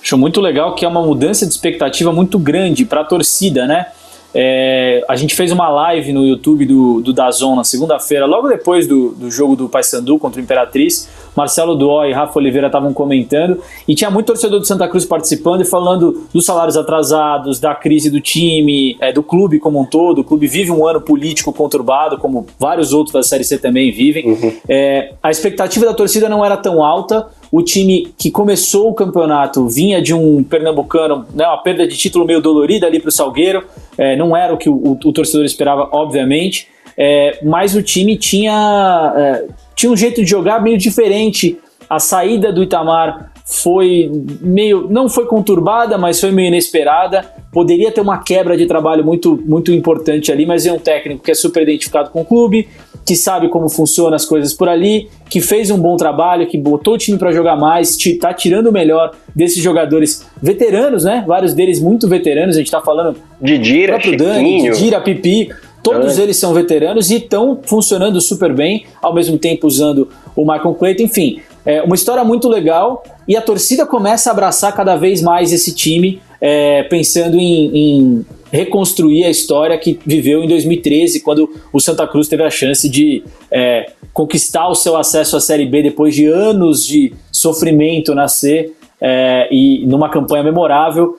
[0.01, 3.87] Acho muito legal que é uma mudança de expectativa muito grande para a torcida, né?
[4.33, 8.87] É, a gente fez uma live no YouTube do, do Dazon na segunda-feira, logo depois
[8.87, 11.09] do, do jogo do Paysandu contra o Imperatriz.
[11.35, 15.61] Marcelo Duó e Rafa Oliveira estavam comentando e tinha muito torcedor do Santa Cruz participando
[15.61, 20.19] e falando dos salários atrasados, da crise do time, é, do clube como um todo.
[20.19, 24.27] O clube vive um ano político conturbado, como vários outros da Série C também vivem.
[24.27, 24.53] Uhum.
[24.67, 29.67] É, a expectativa da torcida não era tão alta o time que começou o campeonato
[29.67, 33.63] vinha de um pernambucano, né, uma perda de título meio dolorida ali para o Salgueiro,
[33.97, 36.67] é, não era o que o, o, o torcedor esperava, obviamente,
[37.01, 41.57] é, mas o time tinha, é, tinha um jeito de jogar meio diferente.
[41.89, 44.87] A saída do Itamar foi meio.
[44.89, 47.25] não foi conturbada, mas foi meio inesperada.
[47.53, 51.31] Poderia ter uma quebra de trabalho muito, muito importante ali, mas é um técnico que
[51.31, 52.67] é super identificado com o clube,
[53.09, 56.93] que sabe como funcionam as coisas por ali, que fez um bom trabalho, que botou
[56.93, 61.23] o time para jogar mais, está tirando o melhor desses jogadores veteranos, né?
[61.25, 65.49] Vários deles muito veteranos, a gente está falando Didira, próprio Dani, Didira, Pipi,
[65.81, 70.75] todos eles são veteranos e estão funcionando super bem, ao mesmo tempo usando o Michael
[70.75, 75.19] Clayton, enfim, é uma história muito legal e a torcida começa a abraçar cada vez
[75.19, 81.49] mais esse time, é, pensando em, em, reconstruir a história que viveu em 2013, quando
[81.71, 85.83] o Santa Cruz teve a chance de é, conquistar o seu acesso à Série B
[85.83, 91.17] depois de anos de sofrimento na C é, e numa campanha memorável.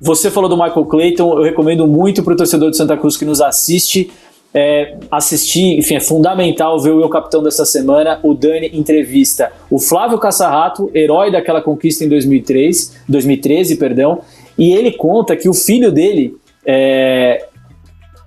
[0.00, 3.24] Você falou do Michael Clayton, eu recomendo muito para o torcedor de Santa Cruz que
[3.24, 4.10] nos assiste
[4.52, 9.78] é, assistir, enfim, é fundamental ver o meu capitão dessa semana, o Dani entrevista o
[9.78, 14.20] Flávio Cassarrato, herói daquela conquista em 2003, 2013, perdão,
[14.58, 17.46] e ele conta que o filho dele é,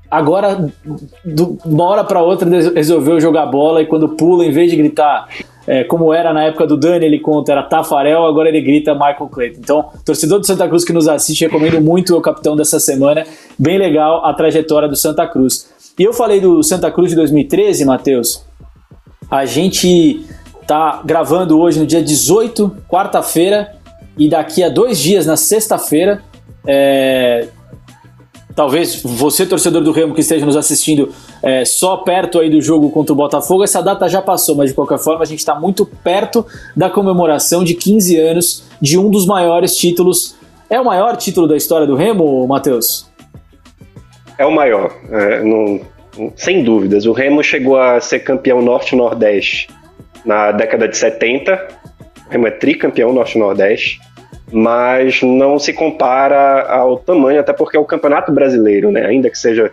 [0.09, 0.69] agora,
[1.25, 5.27] de uma hora para outra, resolveu jogar bola e quando pula, em vez de gritar
[5.65, 9.29] é, como era na época do Dani, ele conta, era Tafarel, agora ele grita Michael
[9.31, 9.59] Clayton.
[9.59, 13.23] Então, torcedor do Santa Cruz que nos assiste, recomendo muito o capitão dessa semana.
[13.57, 15.71] Bem legal a trajetória do Santa Cruz.
[15.97, 18.45] E eu falei do Santa Cruz de 2013, Matheus.
[19.31, 20.25] A gente
[20.67, 23.73] tá gravando hoje no dia 18, quarta-feira,
[24.17, 26.21] e daqui a dois dias, na sexta-feira,
[26.67, 27.47] é,
[28.55, 31.11] talvez você, torcedor do Remo, que esteja nos assistindo
[31.41, 34.75] é, só perto aí do jogo contra o Botafogo, essa data já passou, mas de
[34.75, 39.25] qualquer forma a gente está muito perto da comemoração de 15 anos de um dos
[39.25, 40.35] maiores títulos.
[40.69, 43.11] É o maior título da história do Remo, Matheus?
[44.37, 45.41] É o maior, é,
[46.35, 47.05] sem dúvidas.
[47.05, 49.69] O Remo chegou a ser campeão norte-nordeste
[50.25, 51.67] na década de 70.
[52.27, 53.99] O Remo é tricampeão norte-nordeste
[54.53, 59.03] mas não se compara ao tamanho, até porque é o Campeonato Brasileiro, né?
[59.05, 59.71] Ainda que seja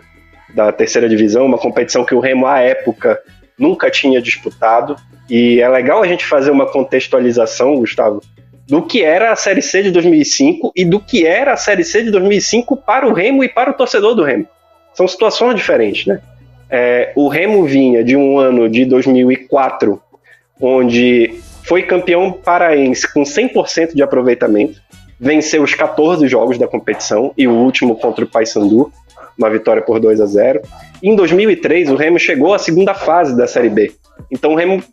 [0.55, 3.21] da terceira divisão, uma competição que o Remo à época
[3.57, 4.95] nunca tinha disputado.
[5.29, 8.21] E é legal a gente fazer uma contextualização, Gustavo,
[8.67, 12.03] do que era a Série C de 2005 e do que era a Série C
[12.03, 14.47] de 2005 para o Remo e para o torcedor do Remo.
[14.95, 16.19] São situações diferentes, né?
[16.69, 20.01] É, o Remo vinha de um ano de 2004,
[20.59, 21.39] onde
[21.71, 24.81] foi campeão paraense com 100% de aproveitamento,
[25.17, 28.91] venceu os 14 jogos da competição e o último contra o Paysandu,
[29.37, 30.61] uma vitória por 2 a 0.
[31.01, 33.89] em 2003, o Remo chegou à segunda fase da Série B.
[34.29, 34.83] Então o Remo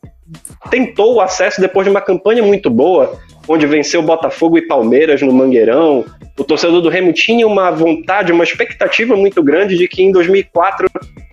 [0.70, 5.32] tentou o acesso depois de uma campanha muito boa, onde venceu Botafogo e Palmeiras no
[5.32, 6.04] Mangueirão.
[6.38, 10.88] O torcedor do Remo tinha uma vontade, uma expectativa muito grande de que em 2004,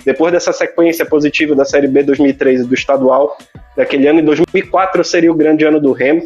[0.05, 3.37] depois dessa sequência positiva da Série B 2003 e do estadual
[3.75, 6.23] daquele ano, em 2004 seria o grande ano do Remo.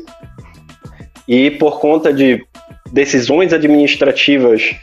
[1.27, 2.43] E por conta de
[2.91, 4.75] decisões administrativas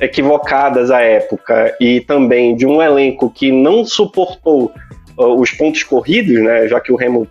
[0.00, 4.72] equivocadas à época e também de um elenco que não suportou
[5.18, 7.26] uh, os pontos corridos, né, já que o Remo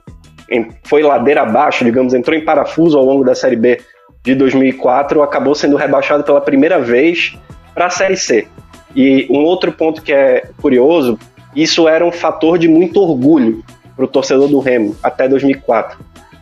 [0.83, 3.79] foi ladeira abaixo, digamos, entrou em parafuso ao longo da Série B
[4.23, 7.37] de 2004, acabou sendo rebaixado pela primeira vez
[7.73, 8.47] para a Série C.
[8.95, 11.17] E um outro ponto que é curioso,
[11.55, 13.63] isso era um fator de muito orgulho
[13.95, 15.97] para o torcedor do Remo até 2004.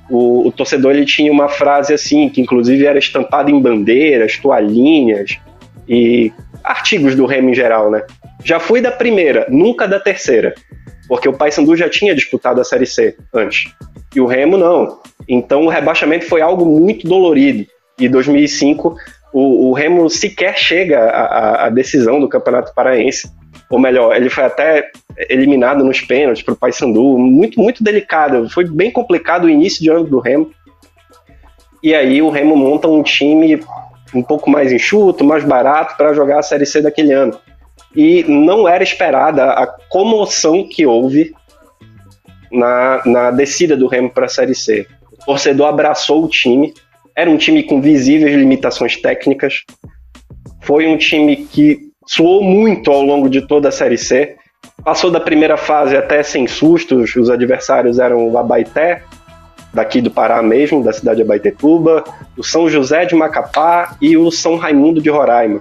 [0.09, 5.37] O, o, torcedor ele tinha uma frase assim, que inclusive era estampada em bandeiras, toalhinhas
[5.87, 8.03] e artigos do Remo em geral, né?
[8.43, 10.55] Já fui da primeira, nunca da terceira,
[11.09, 13.73] porque o Paysandu já tinha disputado a Série C antes
[14.15, 14.99] e o Remo não.
[15.27, 17.65] Então o rebaixamento foi algo muito dolorido.
[17.99, 18.95] E 2005
[19.33, 23.29] o, o Remo sequer chega à, à, decisão do Campeonato Paraense.
[23.69, 24.89] Ou melhor, ele foi até
[25.29, 27.17] eliminado nos pênaltis para o Paysandu.
[27.17, 28.49] Muito, muito delicado.
[28.49, 30.51] Foi bem complicado o início de ano do Remo.
[31.83, 33.59] E aí o Remo monta um time
[34.13, 37.37] um pouco mais enxuto, mais barato para jogar a Série C daquele ano.
[37.95, 41.33] E não era esperada a comoção que houve
[42.51, 44.87] na, na descida do Remo para a Série C.
[45.21, 46.73] O torcedor abraçou o time,
[47.15, 49.63] era um time com visíveis limitações técnicas,
[50.61, 54.35] foi um time que suou muito ao longo de toda a Série C,
[54.83, 59.03] passou da primeira fase até sem sustos, os adversários eram o Abaité,
[59.73, 61.53] daqui do Pará mesmo, da cidade de
[62.37, 65.59] o São José de Macapá e o São Raimundo de Roraima.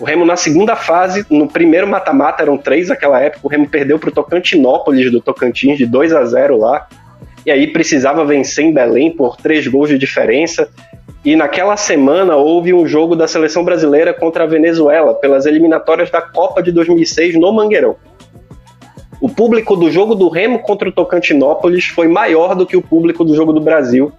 [0.00, 3.98] O Remo na segunda fase, no primeiro mata-mata, eram três naquela época, o Remo perdeu
[3.98, 6.88] para o Tocantinópolis do Tocantins de 2 a 0 lá.
[7.44, 10.70] E aí precisava vencer em Belém por três gols de diferença.
[11.22, 16.22] E naquela semana houve um jogo da seleção brasileira contra a Venezuela, pelas eliminatórias da
[16.22, 17.96] Copa de 2006 no Mangueirão.
[19.20, 23.22] O público do jogo do Remo contra o Tocantinópolis foi maior do que o público
[23.22, 24.10] do jogo do Brasil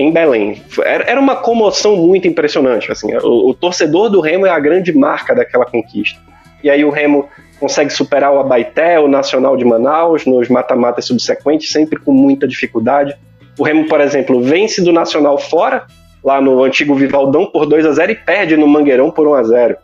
[0.00, 0.62] em Belém.
[0.84, 2.90] Era uma comoção muito impressionante.
[2.90, 6.18] Assim, o, o, torcedor do Remo é a grande marca daquela conquista.
[6.64, 11.70] E aí o Remo consegue superar o Abaité, o Nacional de Manaus, nos mata-matas subsequentes,
[11.70, 13.14] sempre com muita dificuldade.
[13.58, 15.86] O Remo, por exemplo, vence do Nacional fora,
[16.24, 19.42] lá no antigo Vivaldão, por 2 a 0 e perde no Mangueirão por 1 a
[19.42, 19.76] 0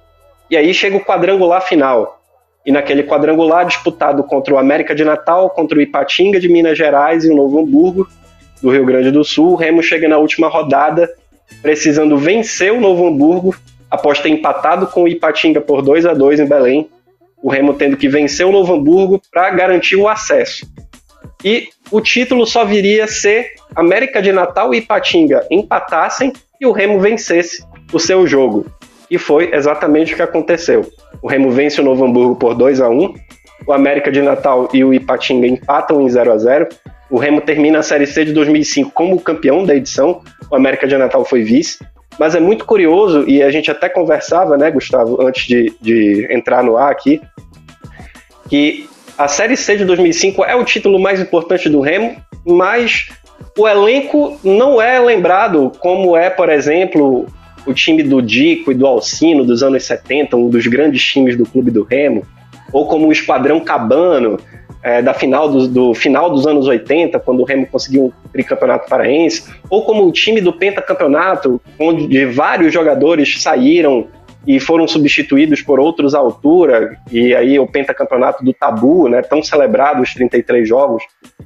[0.51, 2.23] E aí chega o quadrangular final.
[2.65, 7.23] E naquele quadrangular disputado contra o América de Natal, contra o Ipatinga de Minas Gerais
[7.25, 8.09] e o Novo Hamburgo,
[8.63, 9.53] do Rio Grande do Sul.
[9.53, 11.09] O Remo chega na última rodada
[11.63, 13.55] precisando vencer o Novo Hamburgo
[13.91, 16.89] após ter empatado com o Ipatinga por 2 a 2 em Belém.
[17.43, 20.67] O Remo tendo que vencer o Novo Hamburgo para garantir o acesso.
[21.45, 26.99] E o título só viria se América de Natal e Ipatinga empatassem e o Remo
[26.99, 28.67] vencesse o seu jogo.
[29.11, 30.91] E foi exatamente o que aconteceu.
[31.23, 33.15] O Remo vence o Novo Hamburgo por 2 a 1
[33.67, 36.69] o América de Natal e o Ipatinga empatam em 0 a 0
[37.11, 40.97] o Remo termina a Série C de 2005 como campeão da edição, o América de
[40.97, 41.79] Natal foi vice.
[42.19, 46.65] Mas é muito curioso, e a gente até conversava, né, Gustavo, antes de, de entrar
[46.65, 47.21] no ar aqui,
[48.49, 53.09] que A Série C de 2005 é o título mais importante do Remo, mas
[53.57, 57.27] o elenco não é lembrado como é, por exemplo,
[57.67, 61.45] o time do Dico e do Alcino dos anos 70, um dos grandes times do
[61.45, 62.27] clube do Remo,
[62.73, 64.39] ou como o Esquadrão Cabano,
[64.83, 68.89] é, da final do, do, final dos anos 80, quando o Remo conseguiu um tricampeonato
[68.89, 74.07] paraense, ou como o time do pentacampeonato, onde vários jogadores saíram
[74.47, 79.43] e foram substituídos por outros à altura, e aí o pentacampeonato do Tabu, né, tão
[79.43, 81.03] celebrado os 33 jogos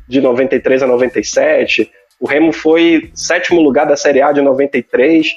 [0.07, 1.91] de 93 a 97.
[2.21, 5.35] O Remo foi sétimo lugar da Série A de 93,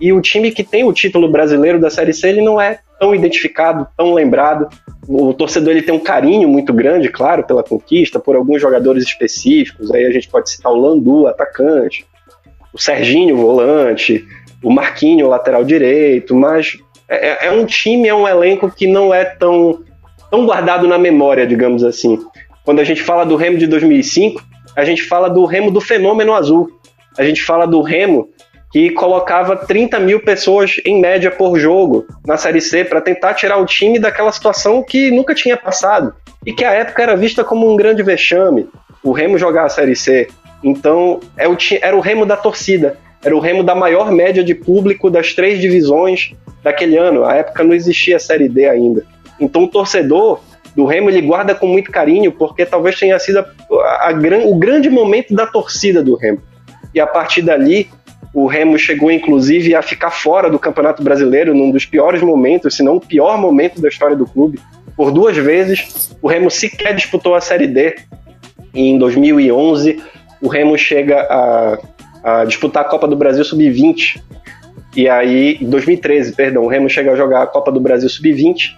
[0.00, 3.14] e o time que tem o título brasileiro da Série C, ele não é tão
[3.14, 4.68] identificado, tão lembrado.
[5.08, 9.90] O torcedor ele tem um carinho muito grande, claro, pela conquista, por alguns jogadores específicos.
[9.92, 12.04] Aí a gente pode citar o Landu, atacante,
[12.72, 14.26] o Serginho, volante,
[14.62, 16.78] o Marquinho, lateral direito, mas
[17.08, 19.82] é, é, um time, é um elenco que não é tão,
[20.30, 22.18] tão guardado na memória, digamos assim.
[22.64, 24.42] Quando a gente fala do Remo de 2005,
[24.74, 26.68] a gente fala do Remo do fenômeno azul.
[27.16, 28.28] A gente fala do Remo
[28.76, 33.56] que colocava 30 mil pessoas em média por jogo na Série C para tentar tirar
[33.56, 36.12] o time daquela situação que nunca tinha passado
[36.44, 38.68] e que à época era vista como um grande vexame
[39.02, 40.28] o Remo jogar a Série C.
[40.62, 41.46] Então é
[41.80, 45.58] era o Remo da torcida, era o Remo da maior média de público das três
[45.58, 47.24] divisões daquele ano.
[47.24, 49.06] À época não existia a Série D ainda.
[49.40, 50.42] Então o torcedor
[50.76, 54.54] do Remo ele guarda com muito carinho porque talvez tenha sido a, a, a, o
[54.54, 56.42] grande momento da torcida do Remo.
[56.92, 57.88] E a partir dali
[58.36, 62.82] o Remo chegou, inclusive, a ficar fora do Campeonato Brasileiro num dos piores momentos, se
[62.82, 64.60] não o pior momento da história do clube.
[64.94, 67.96] Por duas vezes, o Remo sequer disputou a Série D.
[68.74, 70.02] E em 2011,
[70.42, 71.78] o Remo chega a,
[72.22, 74.20] a disputar a Copa do Brasil Sub-20.
[74.94, 78.74] E aí, em 2013, perdão, o Remo chega a jogar a Copa do Brasil Sub-20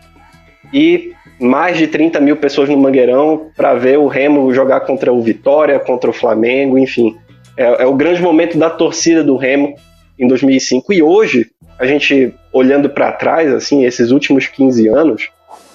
[0.72, 5.20] e mais de 30 mil pessoas no Mangueirão para ver o Remo jogar contra o
[5.20, 7.16] Vitória, contra o Flamengo, enfim
[7.58, 9.74] é, é o grande momento da torcida do Remo
[10.16, 10.92] em 2005.
[10.92, 15.28] E hoje, a gente olhando para trás, assim, esses últimos 15 anos,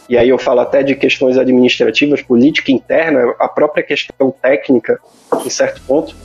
[0.07, 4.97] e aí eu falo até de questões administrativas, política interna, a própria questão técnica,
[5.45, 6.15] em certo ponto,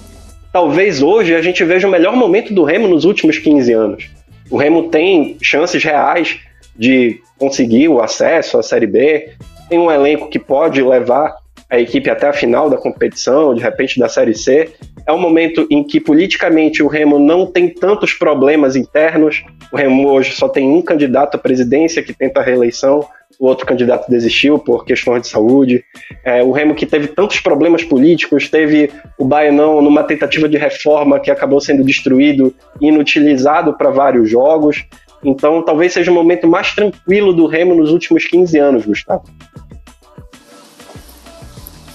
[0.53, 4.11] talvez hoje a gente veja o melhor momento do Remo nos últimos 15 anos.
[4.51, 6.38] O Remo tem chances reais
[6.77, 9.31] de conseguir o acesso à Série B,
[9.68, 11.35] tem um elenco que pode levar
[11.70, 14.70] a equipe até a final da competição, de repente da Série C.
[15.07, 19.44] É um momento em que politicamente o Remo não tem tantos problemas internos.
[19.72, 23.07] O Remo hoje só tem um candidato à presidência que tenta a reeleição,
[23.38, 25.85] o outro candidato desistiu por questões de saúde.
[26.24, 31.20] É, o Remo que teve tantos problemas políticos, teve o Baianão numa tentativa de reforma
[31.20, 34.85] que acabou sendo destruído e inutilizado para vários jogos.
[35.22, 39.24] Então, talvez seja o momento mais tranquilo do Remo nos últimos 15 anos, Gustavo.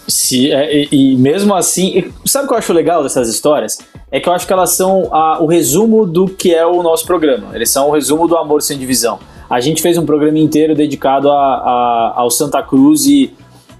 [0.07, 3.79] Se, é, e, mesmo assim, sabe o que eu acho legal dessas histórias?
[4.11, 7.05] É que eu acho que elas são a, o resumo do que é o nosso
[7.05, 7.51] programa.
[7.53, 9.19] Eles são o resumo do Amor Sem Divisão.
[9.49, 13.33] A gente fez um programa inteiro dedicado a, a, ao Santa Cruz e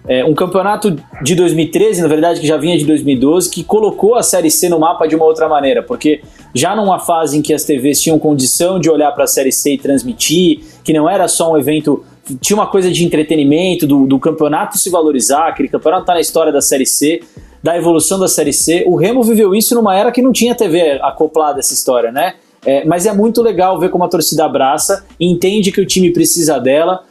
[0.08, 4.24] é, um campeonato de 2013, na verdade, que já vinha de 2012, que colocou a
[4.24, 6.22] Série C no mapa de uma outra maneira, porque
[6.54, 9.74] já numa fase em que as TVs tinham condição de olhar para a Série C
[9.74, 12.04] e transmitir, que não era só um evento
[12.40, 16.52] tinha uma coisa de entretenimento, do, do campeonato se valorizar, aquele campeonato tá na história
[16.52, 17.22] da Série C,
[17.62, 18.84] da evolução da Série C.
[18.88, 22.36] O Remo viveu isso numa era que não tinha TV acoplada essa história, né?
[22.66, 26.60] É, mas é muito legal ver como a torcida abraça, entende que o time precisa
[26.60, 27.04] dela.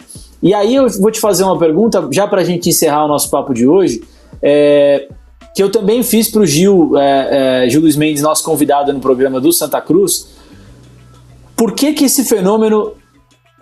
[0.42, 3.31] E aí eu vou te fazer uma pergunta, já para a gente encerrar o nosso
[3.31, 4.03] papo de hoje,
[4.42, 5.09] é,
[5.55, 9.01] que eu também fiz para o Gil, é, é, Gil Luiz Mendes, nosso convidado no
[9.01, 10.29] programa do Santa Cruz.
[11.55, 12.94] Por que, que esse fenômeno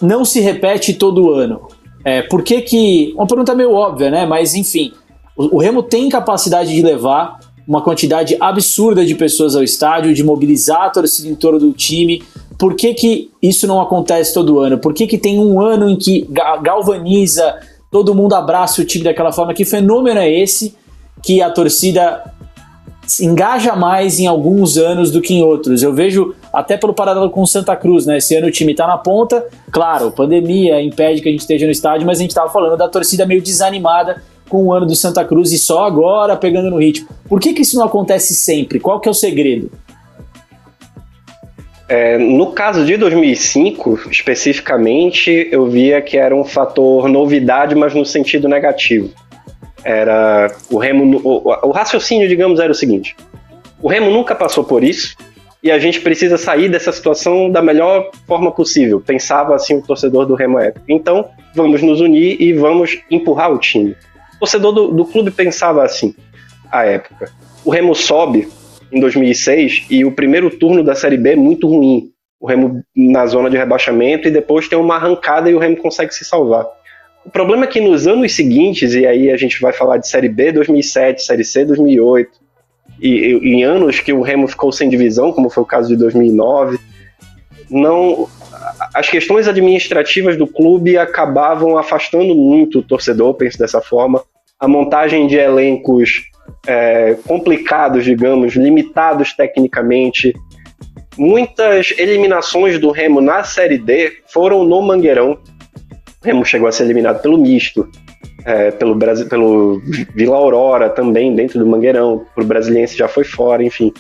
[0.01, 1.69] não se repete todo ano?
[2.05, 3.13] É, por que que...
[3.17, 4.27] Uma pergunta meio óbvia, né?
[4.27, 4.93] Mas, enfim,
[5.37, 10.25] o, o Remo tem capacidade de levar uma quantidade absurda de pessoas ao estádio, de
[10.25, 12.23] mobilizar a torcida em torno do time.
[12.59, 14.79] Por que, que isso não acontece todo ano?
[14.79, 16.27] Por que, que tem um ano em que
[16.63, 17.55] galvaniza,
[17.91, 19.55] todo mundo abraça o time daquela forma?
[19.55, 20.75] Que fenômeno é esse
[21.23, 22.35] que a torcida
[23.21, 25.83] engaja mais em alguns anos do que em outros.
[25.83, 28.19] Eu vejo até pelo paralelo com o Santa Cruz, né?
[28.19, 31.73] Esse ano o time tá na ponta, claro, pandemia impede que a gente esteja no
[31.73, 35.25] estádio, mas a gente tava falando da torcida meio desanimada com o ano do Santa
[35.25, 37.09] Cruz e só agora pegando no ritmo.
[37.29, 38.81] Por que, que isso não acontece sempre?
[38.81, 39.71] Qual que é o segredo?
[41.89, 48.05] É, no caso de 2005, especificamente, eu via que era um fator novidade, mas no
[48.05, 49.11] sentido negativo.
[49.83, 51.21] Era o Remo.
[51.25, 53.17] O, o raciocínio, digamos, era o seguinte:
[53.83, 55.17] o Remo nunca passou por isso
[55.63, 59.01] e a gente precisa sair dessa situação da melhor forma possível.
[59.01, 60.85] Pensava assim o torcedor do Remo época.
[60.89, 63.95] Então, vamos nos unir e vamos empurrar o time.
[64.39, 66.15] torcedor do, do clube pensava assim,
[66.71, 67.31] à época.
[67.65, 68.49] O Remo sobe
[68.91, 72.11] em 2006 e o primeiro turno da Série B é muito ruim.
[72.41, 76.15] O Remo na zona de rebaixamento e depois tem uma arrancada e o Remo consegue
[76.15, 76.67] se salvar.
[77.25, 80.29] O problema é que nos anos seguintes, e aí a gente vai falar de Série
[80.29, 82.31] B 2007, Série C 2008,
[83.01, 86.79] e, em anos que o Remo ficou sem divisão, como foi o caso de 2009,
[87.71, 88.29] não
[88.95, 94.23] as questões administrativas do clube acabavam afastando muito o torcedor, penso dessa forma.
[94.59, 96.31] A montagem de elencos
[96.67, 100.35] é, complicados, digamos, limitados tecnicamente.
[101.17, 105.39] Muitas eliminações do Remo na Série D foram no Mangueirão.
[106.23, 107.89] O Remo chegou a ser eliminado pelo Misto,
[108.45, 109.81] é, pelo, Brasil, pelo
[110.15, 112.25] Vila Aurora também, dentro do Mangueirão.
[112.35, 113.93] Pro Brasiliense já foi fora, enfim.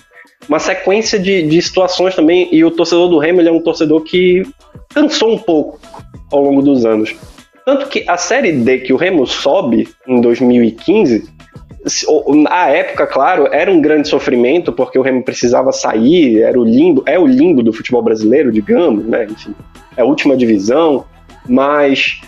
[0.48, 4.42] Uma sequência de, de situações também, e o torcedor do Remo é um torcedor que
[4.94, 5.78] cansou um pouco
[6.32, 7.14] ao longo dos anos.
[7.64, 11.28] Tanto que a Série D que o Remo sobe em 2015
[12.44, 17.02] na época, claro, era um grande sofrimento porque o Remo precisava sair, era o limbo,
[17.06, 19.26] é o limbo do futebol brasileiro, digamos, né?
[19.30, 19.54] Enfim,
[19.96, 21.04] é a última divisão,
[21.48, 22.20] mas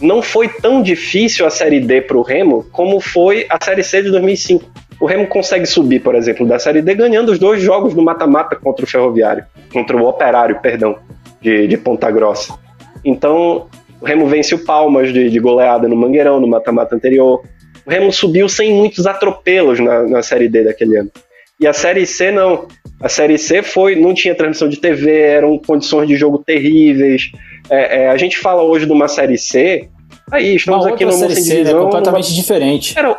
[0.00, 4.02] não foi tão difícil a Série D para o Remo como foi a Série C
[4.02, 4.64] de 2005.
[5.00, 8.56] O Remo consegue subir, por exemplo, da Série D ganhando os dois jogos no mata-mata
[8.56, 10.96] contra o Ferroviário, contra o Operário, perdão,
[11.40, 12.58] de, de Ponta Grossa.
[13.04, 13.66] Então,
[14.00, 17.42] o Remo vence o Palmas de, de goleada no Mangueirão, no mata-mata anterior
[17.86, 21.10] o Remo subiu sem muitos atropelos na, na Série D daquele ano.
[21.58, 22.66] E a Série C não.
[23.00, 27.30] A Série C foi, não tinha transmissão de TV, eram condições de jogo terríveis.
[27.70, 29.88] É, é, a gente fala hoje de uma Série C.
[30.30, 31.72] Aí, estamos uma aqui no Série C, né?
[31.72, 32.98] completamente diferente.
[32.98, 33.16] Era,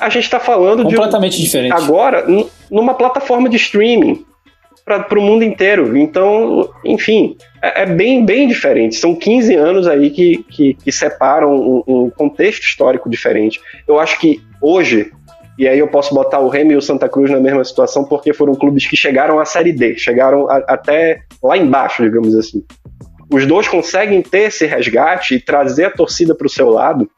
[0.00, 1.72] a gente está falando completamente de diferente.
[1.72, 2.26] agora
[2.70, 4.24] numa plataforma de streaming
[4.84, 5.96] para o mundo inteiro.
[5.96, 8.96] Então, enfim, é, é, bem, bem diferente.
[8.96, 13.60] São 15 anos aí que, que, que separam um, um, contexto histórico diferente.
[13.88, 15.10] Eu acho que hoje,
[15.58, 18.34] e aí eu posso botar o Remy e o Santa Cruz na mesma situação, porque
[18.34, 22.62] foram clubes que chegaram à Série D, chegaram a, até lá embaixo, digamos assim.
[23.34, 27.10] Os dois conseguem ter esse resgate e trazer a torcida para o seu lado.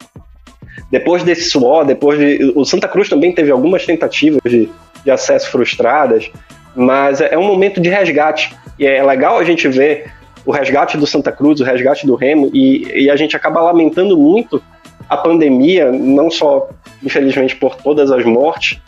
[0.90, 2.52] Depois desse suor, depois de.
[2.54, 4.70] O Santa Cruz também teve algumas tentativas de,
[5.04, 6.30] de acesso frustradas
[6.76, 8.54] mas é, é um momento de resgate.
[8.78, 10.12] E é legal a gente ver
[10.44, 14.16] o resgate do Santa Cruz, o resgate do Remo, e, e a gente acaba lamentando
[14.16, 14.62] muito
[15.08, 16.68] a pandemia, não só,
[17.02, 18.78] infelizmente, por todas as mortes,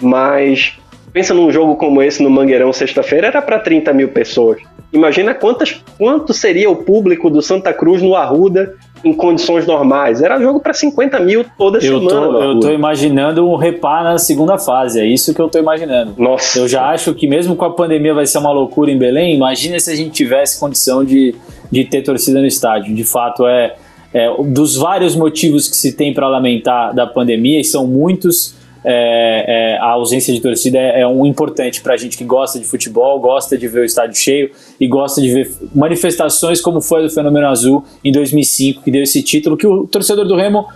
[0.00, 0.78] mas
[1.12, 4.58] pensa num jogo como esse no Mangueirão sexta-feira, era para 30 mil pessoas.
[4.92, 10.22] Imagina quantas, quanto seria o público do Santa Cruz no Arruda em condições normais.
[10.22, 12.26] Era jogo para 50 mil toda eu semana.
[12.26, 16.14] Tô, eu tô imaginando um repá na segunda fase, é isso que eu tô imaginando.
[16.18, 16.58] Nossa.
[16.58, 19.78] Eu já acho que mesmo com a pandemia vai ser uma loucura em Belém, imagina
[19.80, 21.34] se a gente tivesse condição de,
[21.70, 22.94] de ter torcida no estádio.
[22.94, 23.74] De fato, é,
[24.12, 28.54] é dos vários motivos que se tem para lamentar da pandemia, e são muitos,
[28.84, 32.58] é, é, a ausência de torcida é, é um importante para a gente que gosta
[32.58, 37.02] de futebol, gosta de ver o estádio cheio e gosta de ver manifestações como foi
[37.02, 40.66] do Fenômeno Azul em 2005, que deu esse título, que o torcedor do Remo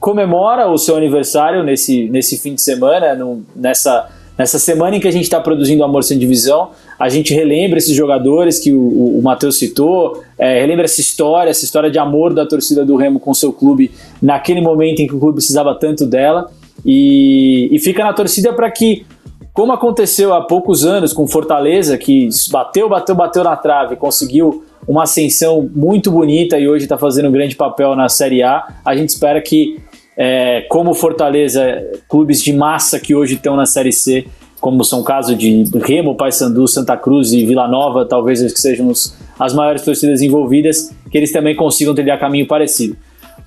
[0.00, 5.06] comemora o seu aniversário nesse, nesse fim de semana, no, nessa, nessa semana em que
[5.06, 6.70] a gente está produzindo Amor Sem Divisão.
[6.98, 11.50] A gente relembra esses jogadores que o, o, o Matheus citou, é, relembra essa história,
[11.50, 15.14] essa história de amor da torcida do Remo com seu clube naquele momento em que
[15.14, 16.50] o clube precisava tanto dela.
[16.84, 19.06] E, e fica na torcida para que,
[19.52, 25.04] como aconteceu há poucos anos com Fortaleza, que bateu, bateu, bateu na trave, conseguiu uma
[25.04, 29.10] ascensão muito bonita e hoje está fazendo um grande papel na Série A, a gente
[29.10, 29.78] espera que,
[30.16, 31.62] é, como Fortaleza,
[32.08, 34.26] clubes de massa que hoje estão na Série C,
[34.60, 38.88] como são o caso de Remo, Paysandu, Santa Cruz e Vila Nova, talvez que sejam
[38.88, 42.96] os, as maiores torcidas envolvidas, que eles também consigam trilhar caminho parecido.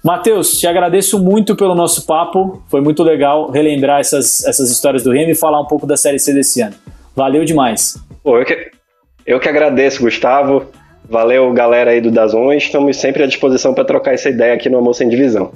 [0.06, 2.62] Matheus, te agradeço muito pelo nosso papo.
[2.68, 6.20] Foi muito legal relembrar essas, essas histórias do Remo e falar um pouco da Série
[6.20, 6.76] C desse ano.
[7.16, 7.97] Valeu demais.
[8.24, 8.70] Pô, eu, que,
[9.26, 10.68] eu que agradeço, Gustavo.
[11.10, 12.53] Valeu, galera aí do Dazon.
[12.53, 15.53] Estamos sempre à disposição para trocar essa ideia aqui no Almoço em Divisão.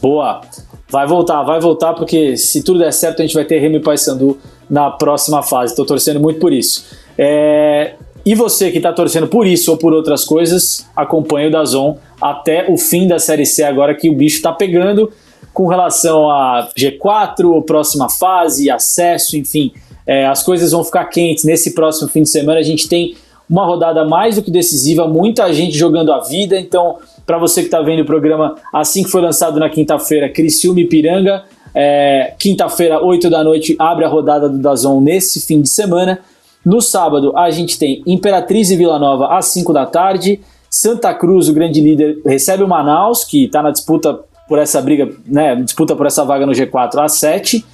[0.00, 0.40] Boa.
[0.88, 3.80] Vai voltar, vai voltar, porque se tudo der certo, a gente vai ter Remo e
[3.80, 4.38] Paysandu
[4.70, 5.72] na próxima fase.
[5.72, 6.96] Estou torcendo muito por isso.
[7.18, 7.94] É...
[8.28, 12.70] E você que está torcendo por isso ou por outras coisas, acompanhe o Dazon até
[12.70, 15.10] o fim da Série C, agora que o bicho está pegando
[15.54, 19.72] com relação a G4, próxima fase, acesso, enfim.
[20.06, 21.42] É, as coisas vão ficar quentes.
[21.44, 23.16] Nesse próximo fim de semana a gente tem
[23.48, 26.60] uma rodada mais do que decisiva, muita gente jogando a vida.
[26.60, 30.80] Então, para você que está vendo o programa assim que foi lançado na quinta-feira, Criciúma
[30.80, 35.70] e Piranga, é, quinta-feira, 8 da noite, abre a rodada do Dazon nesse fim de
[35.70, 36.20] semana.
[36.64, 40.40] No sábado, a gente tem Imperatriz e Vila Nova às 5 da tarde.
[40.70, 45.08] Santa Cruz, o grande líder, recebe o Manaus, que está na disputa por essa briga,
[45.26, 47.64] né, disputa por essa vaga no G4 a 7.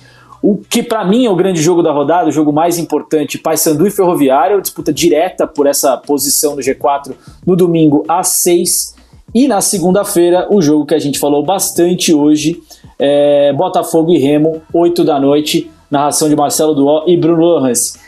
[0.42, 3.86] O que para mim é o grande jogo da rodada, o jogo mais importante, Paysandu
[3.86, 7.14] e Ferroviário, disputa direta por essa posição no G4
[7.46, 8.94] no domingo às 6.
[9.34, 12.60] E na segunda-feira, o jogo que a gente falou bastante hoje,
[12.98, 17.98] é Botafogo e Remo, 8 da noite, narração de Marcelo Duó e Bruno Lohans.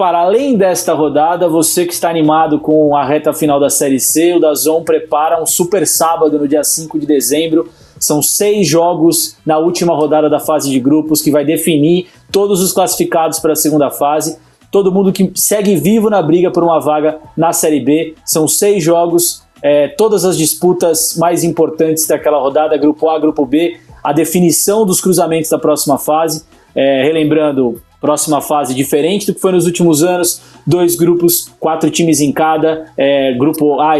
[0.00, 4.32] Para além desta rodada, você que está animado com a reta final da Série C,
[4.32, 7.68] o Dazon prepara um super sábado no dia 5 de dezembro.
[7.98, 12.72] São seis jogos na última rodada da fase de grupos que vai definir todos os
[12.72, 14.38] classificados para a segunda fase.
[14.72, 18.14] Todo mundo que segue vivo na briga por uma vaga na Série B.
[18.24, 23.76] São seis jogos, é, todas as disputas mais importantes daquela rodada, grupo A, grupo B,
[24.02, 26.46] a definição dos cruzamentos da próxima fase.
[26.74, 32.20] É, relembrando, próxima fase diferente do que foi nos últimos anos, dois grupos, quatro times
[32.20, 33.94] em cada, é, grupo A,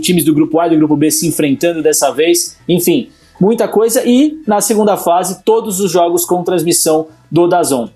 [0.00, 3.08] times do grupo A e do grupo B se enfrentando dessa vez, enfim,
[3.40, 4.02] muita coisa.
[4.04, 7.88] E na segunda fase todos os jogos com transmissão do Dazon.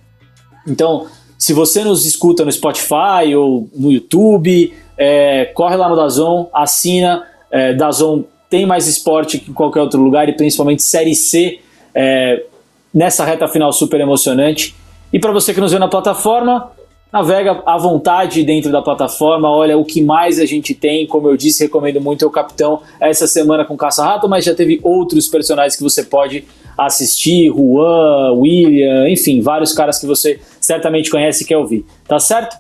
[0.67, 1.07] Então,
[1.39, 7.27] se você nos escuta no Spotify ou no YouTube, é, corre lá no Dazon, assina,
[7.51, 11.61] é, Dazon tem mais esporte que qualquer outro lugar e principalmente Série C,
[11.95, 12.45] é,
[12.93, 14.75] nessa reta final super emocionante.
[15.13, 16.71] E para você que nos vê na plataforma,
[17.13, 21.37] navega à vontade dentro da plataforma, olha o que mais a gente tem, como eu
[21.37, 25.77] disse, recomendo muito o Capitão essa semana com Caça Rato, mas já teve outros personagens
[25.77, 26.45] que você pode
[26.79, 32.57] assistir, Juan, William, enfim, vários caras que você certamente conhece e quer ouvir, tá certo?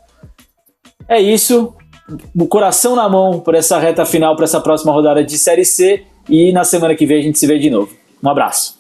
[1.08, 1.74] É isso,
[2.36, 6.04] o coração na mão por essa reta final, para essa próxima rodada de Série C,
[6.28, 7.90] e na semana que vem a gente se vê de novo.
[8.22, 8.78] Um abraço.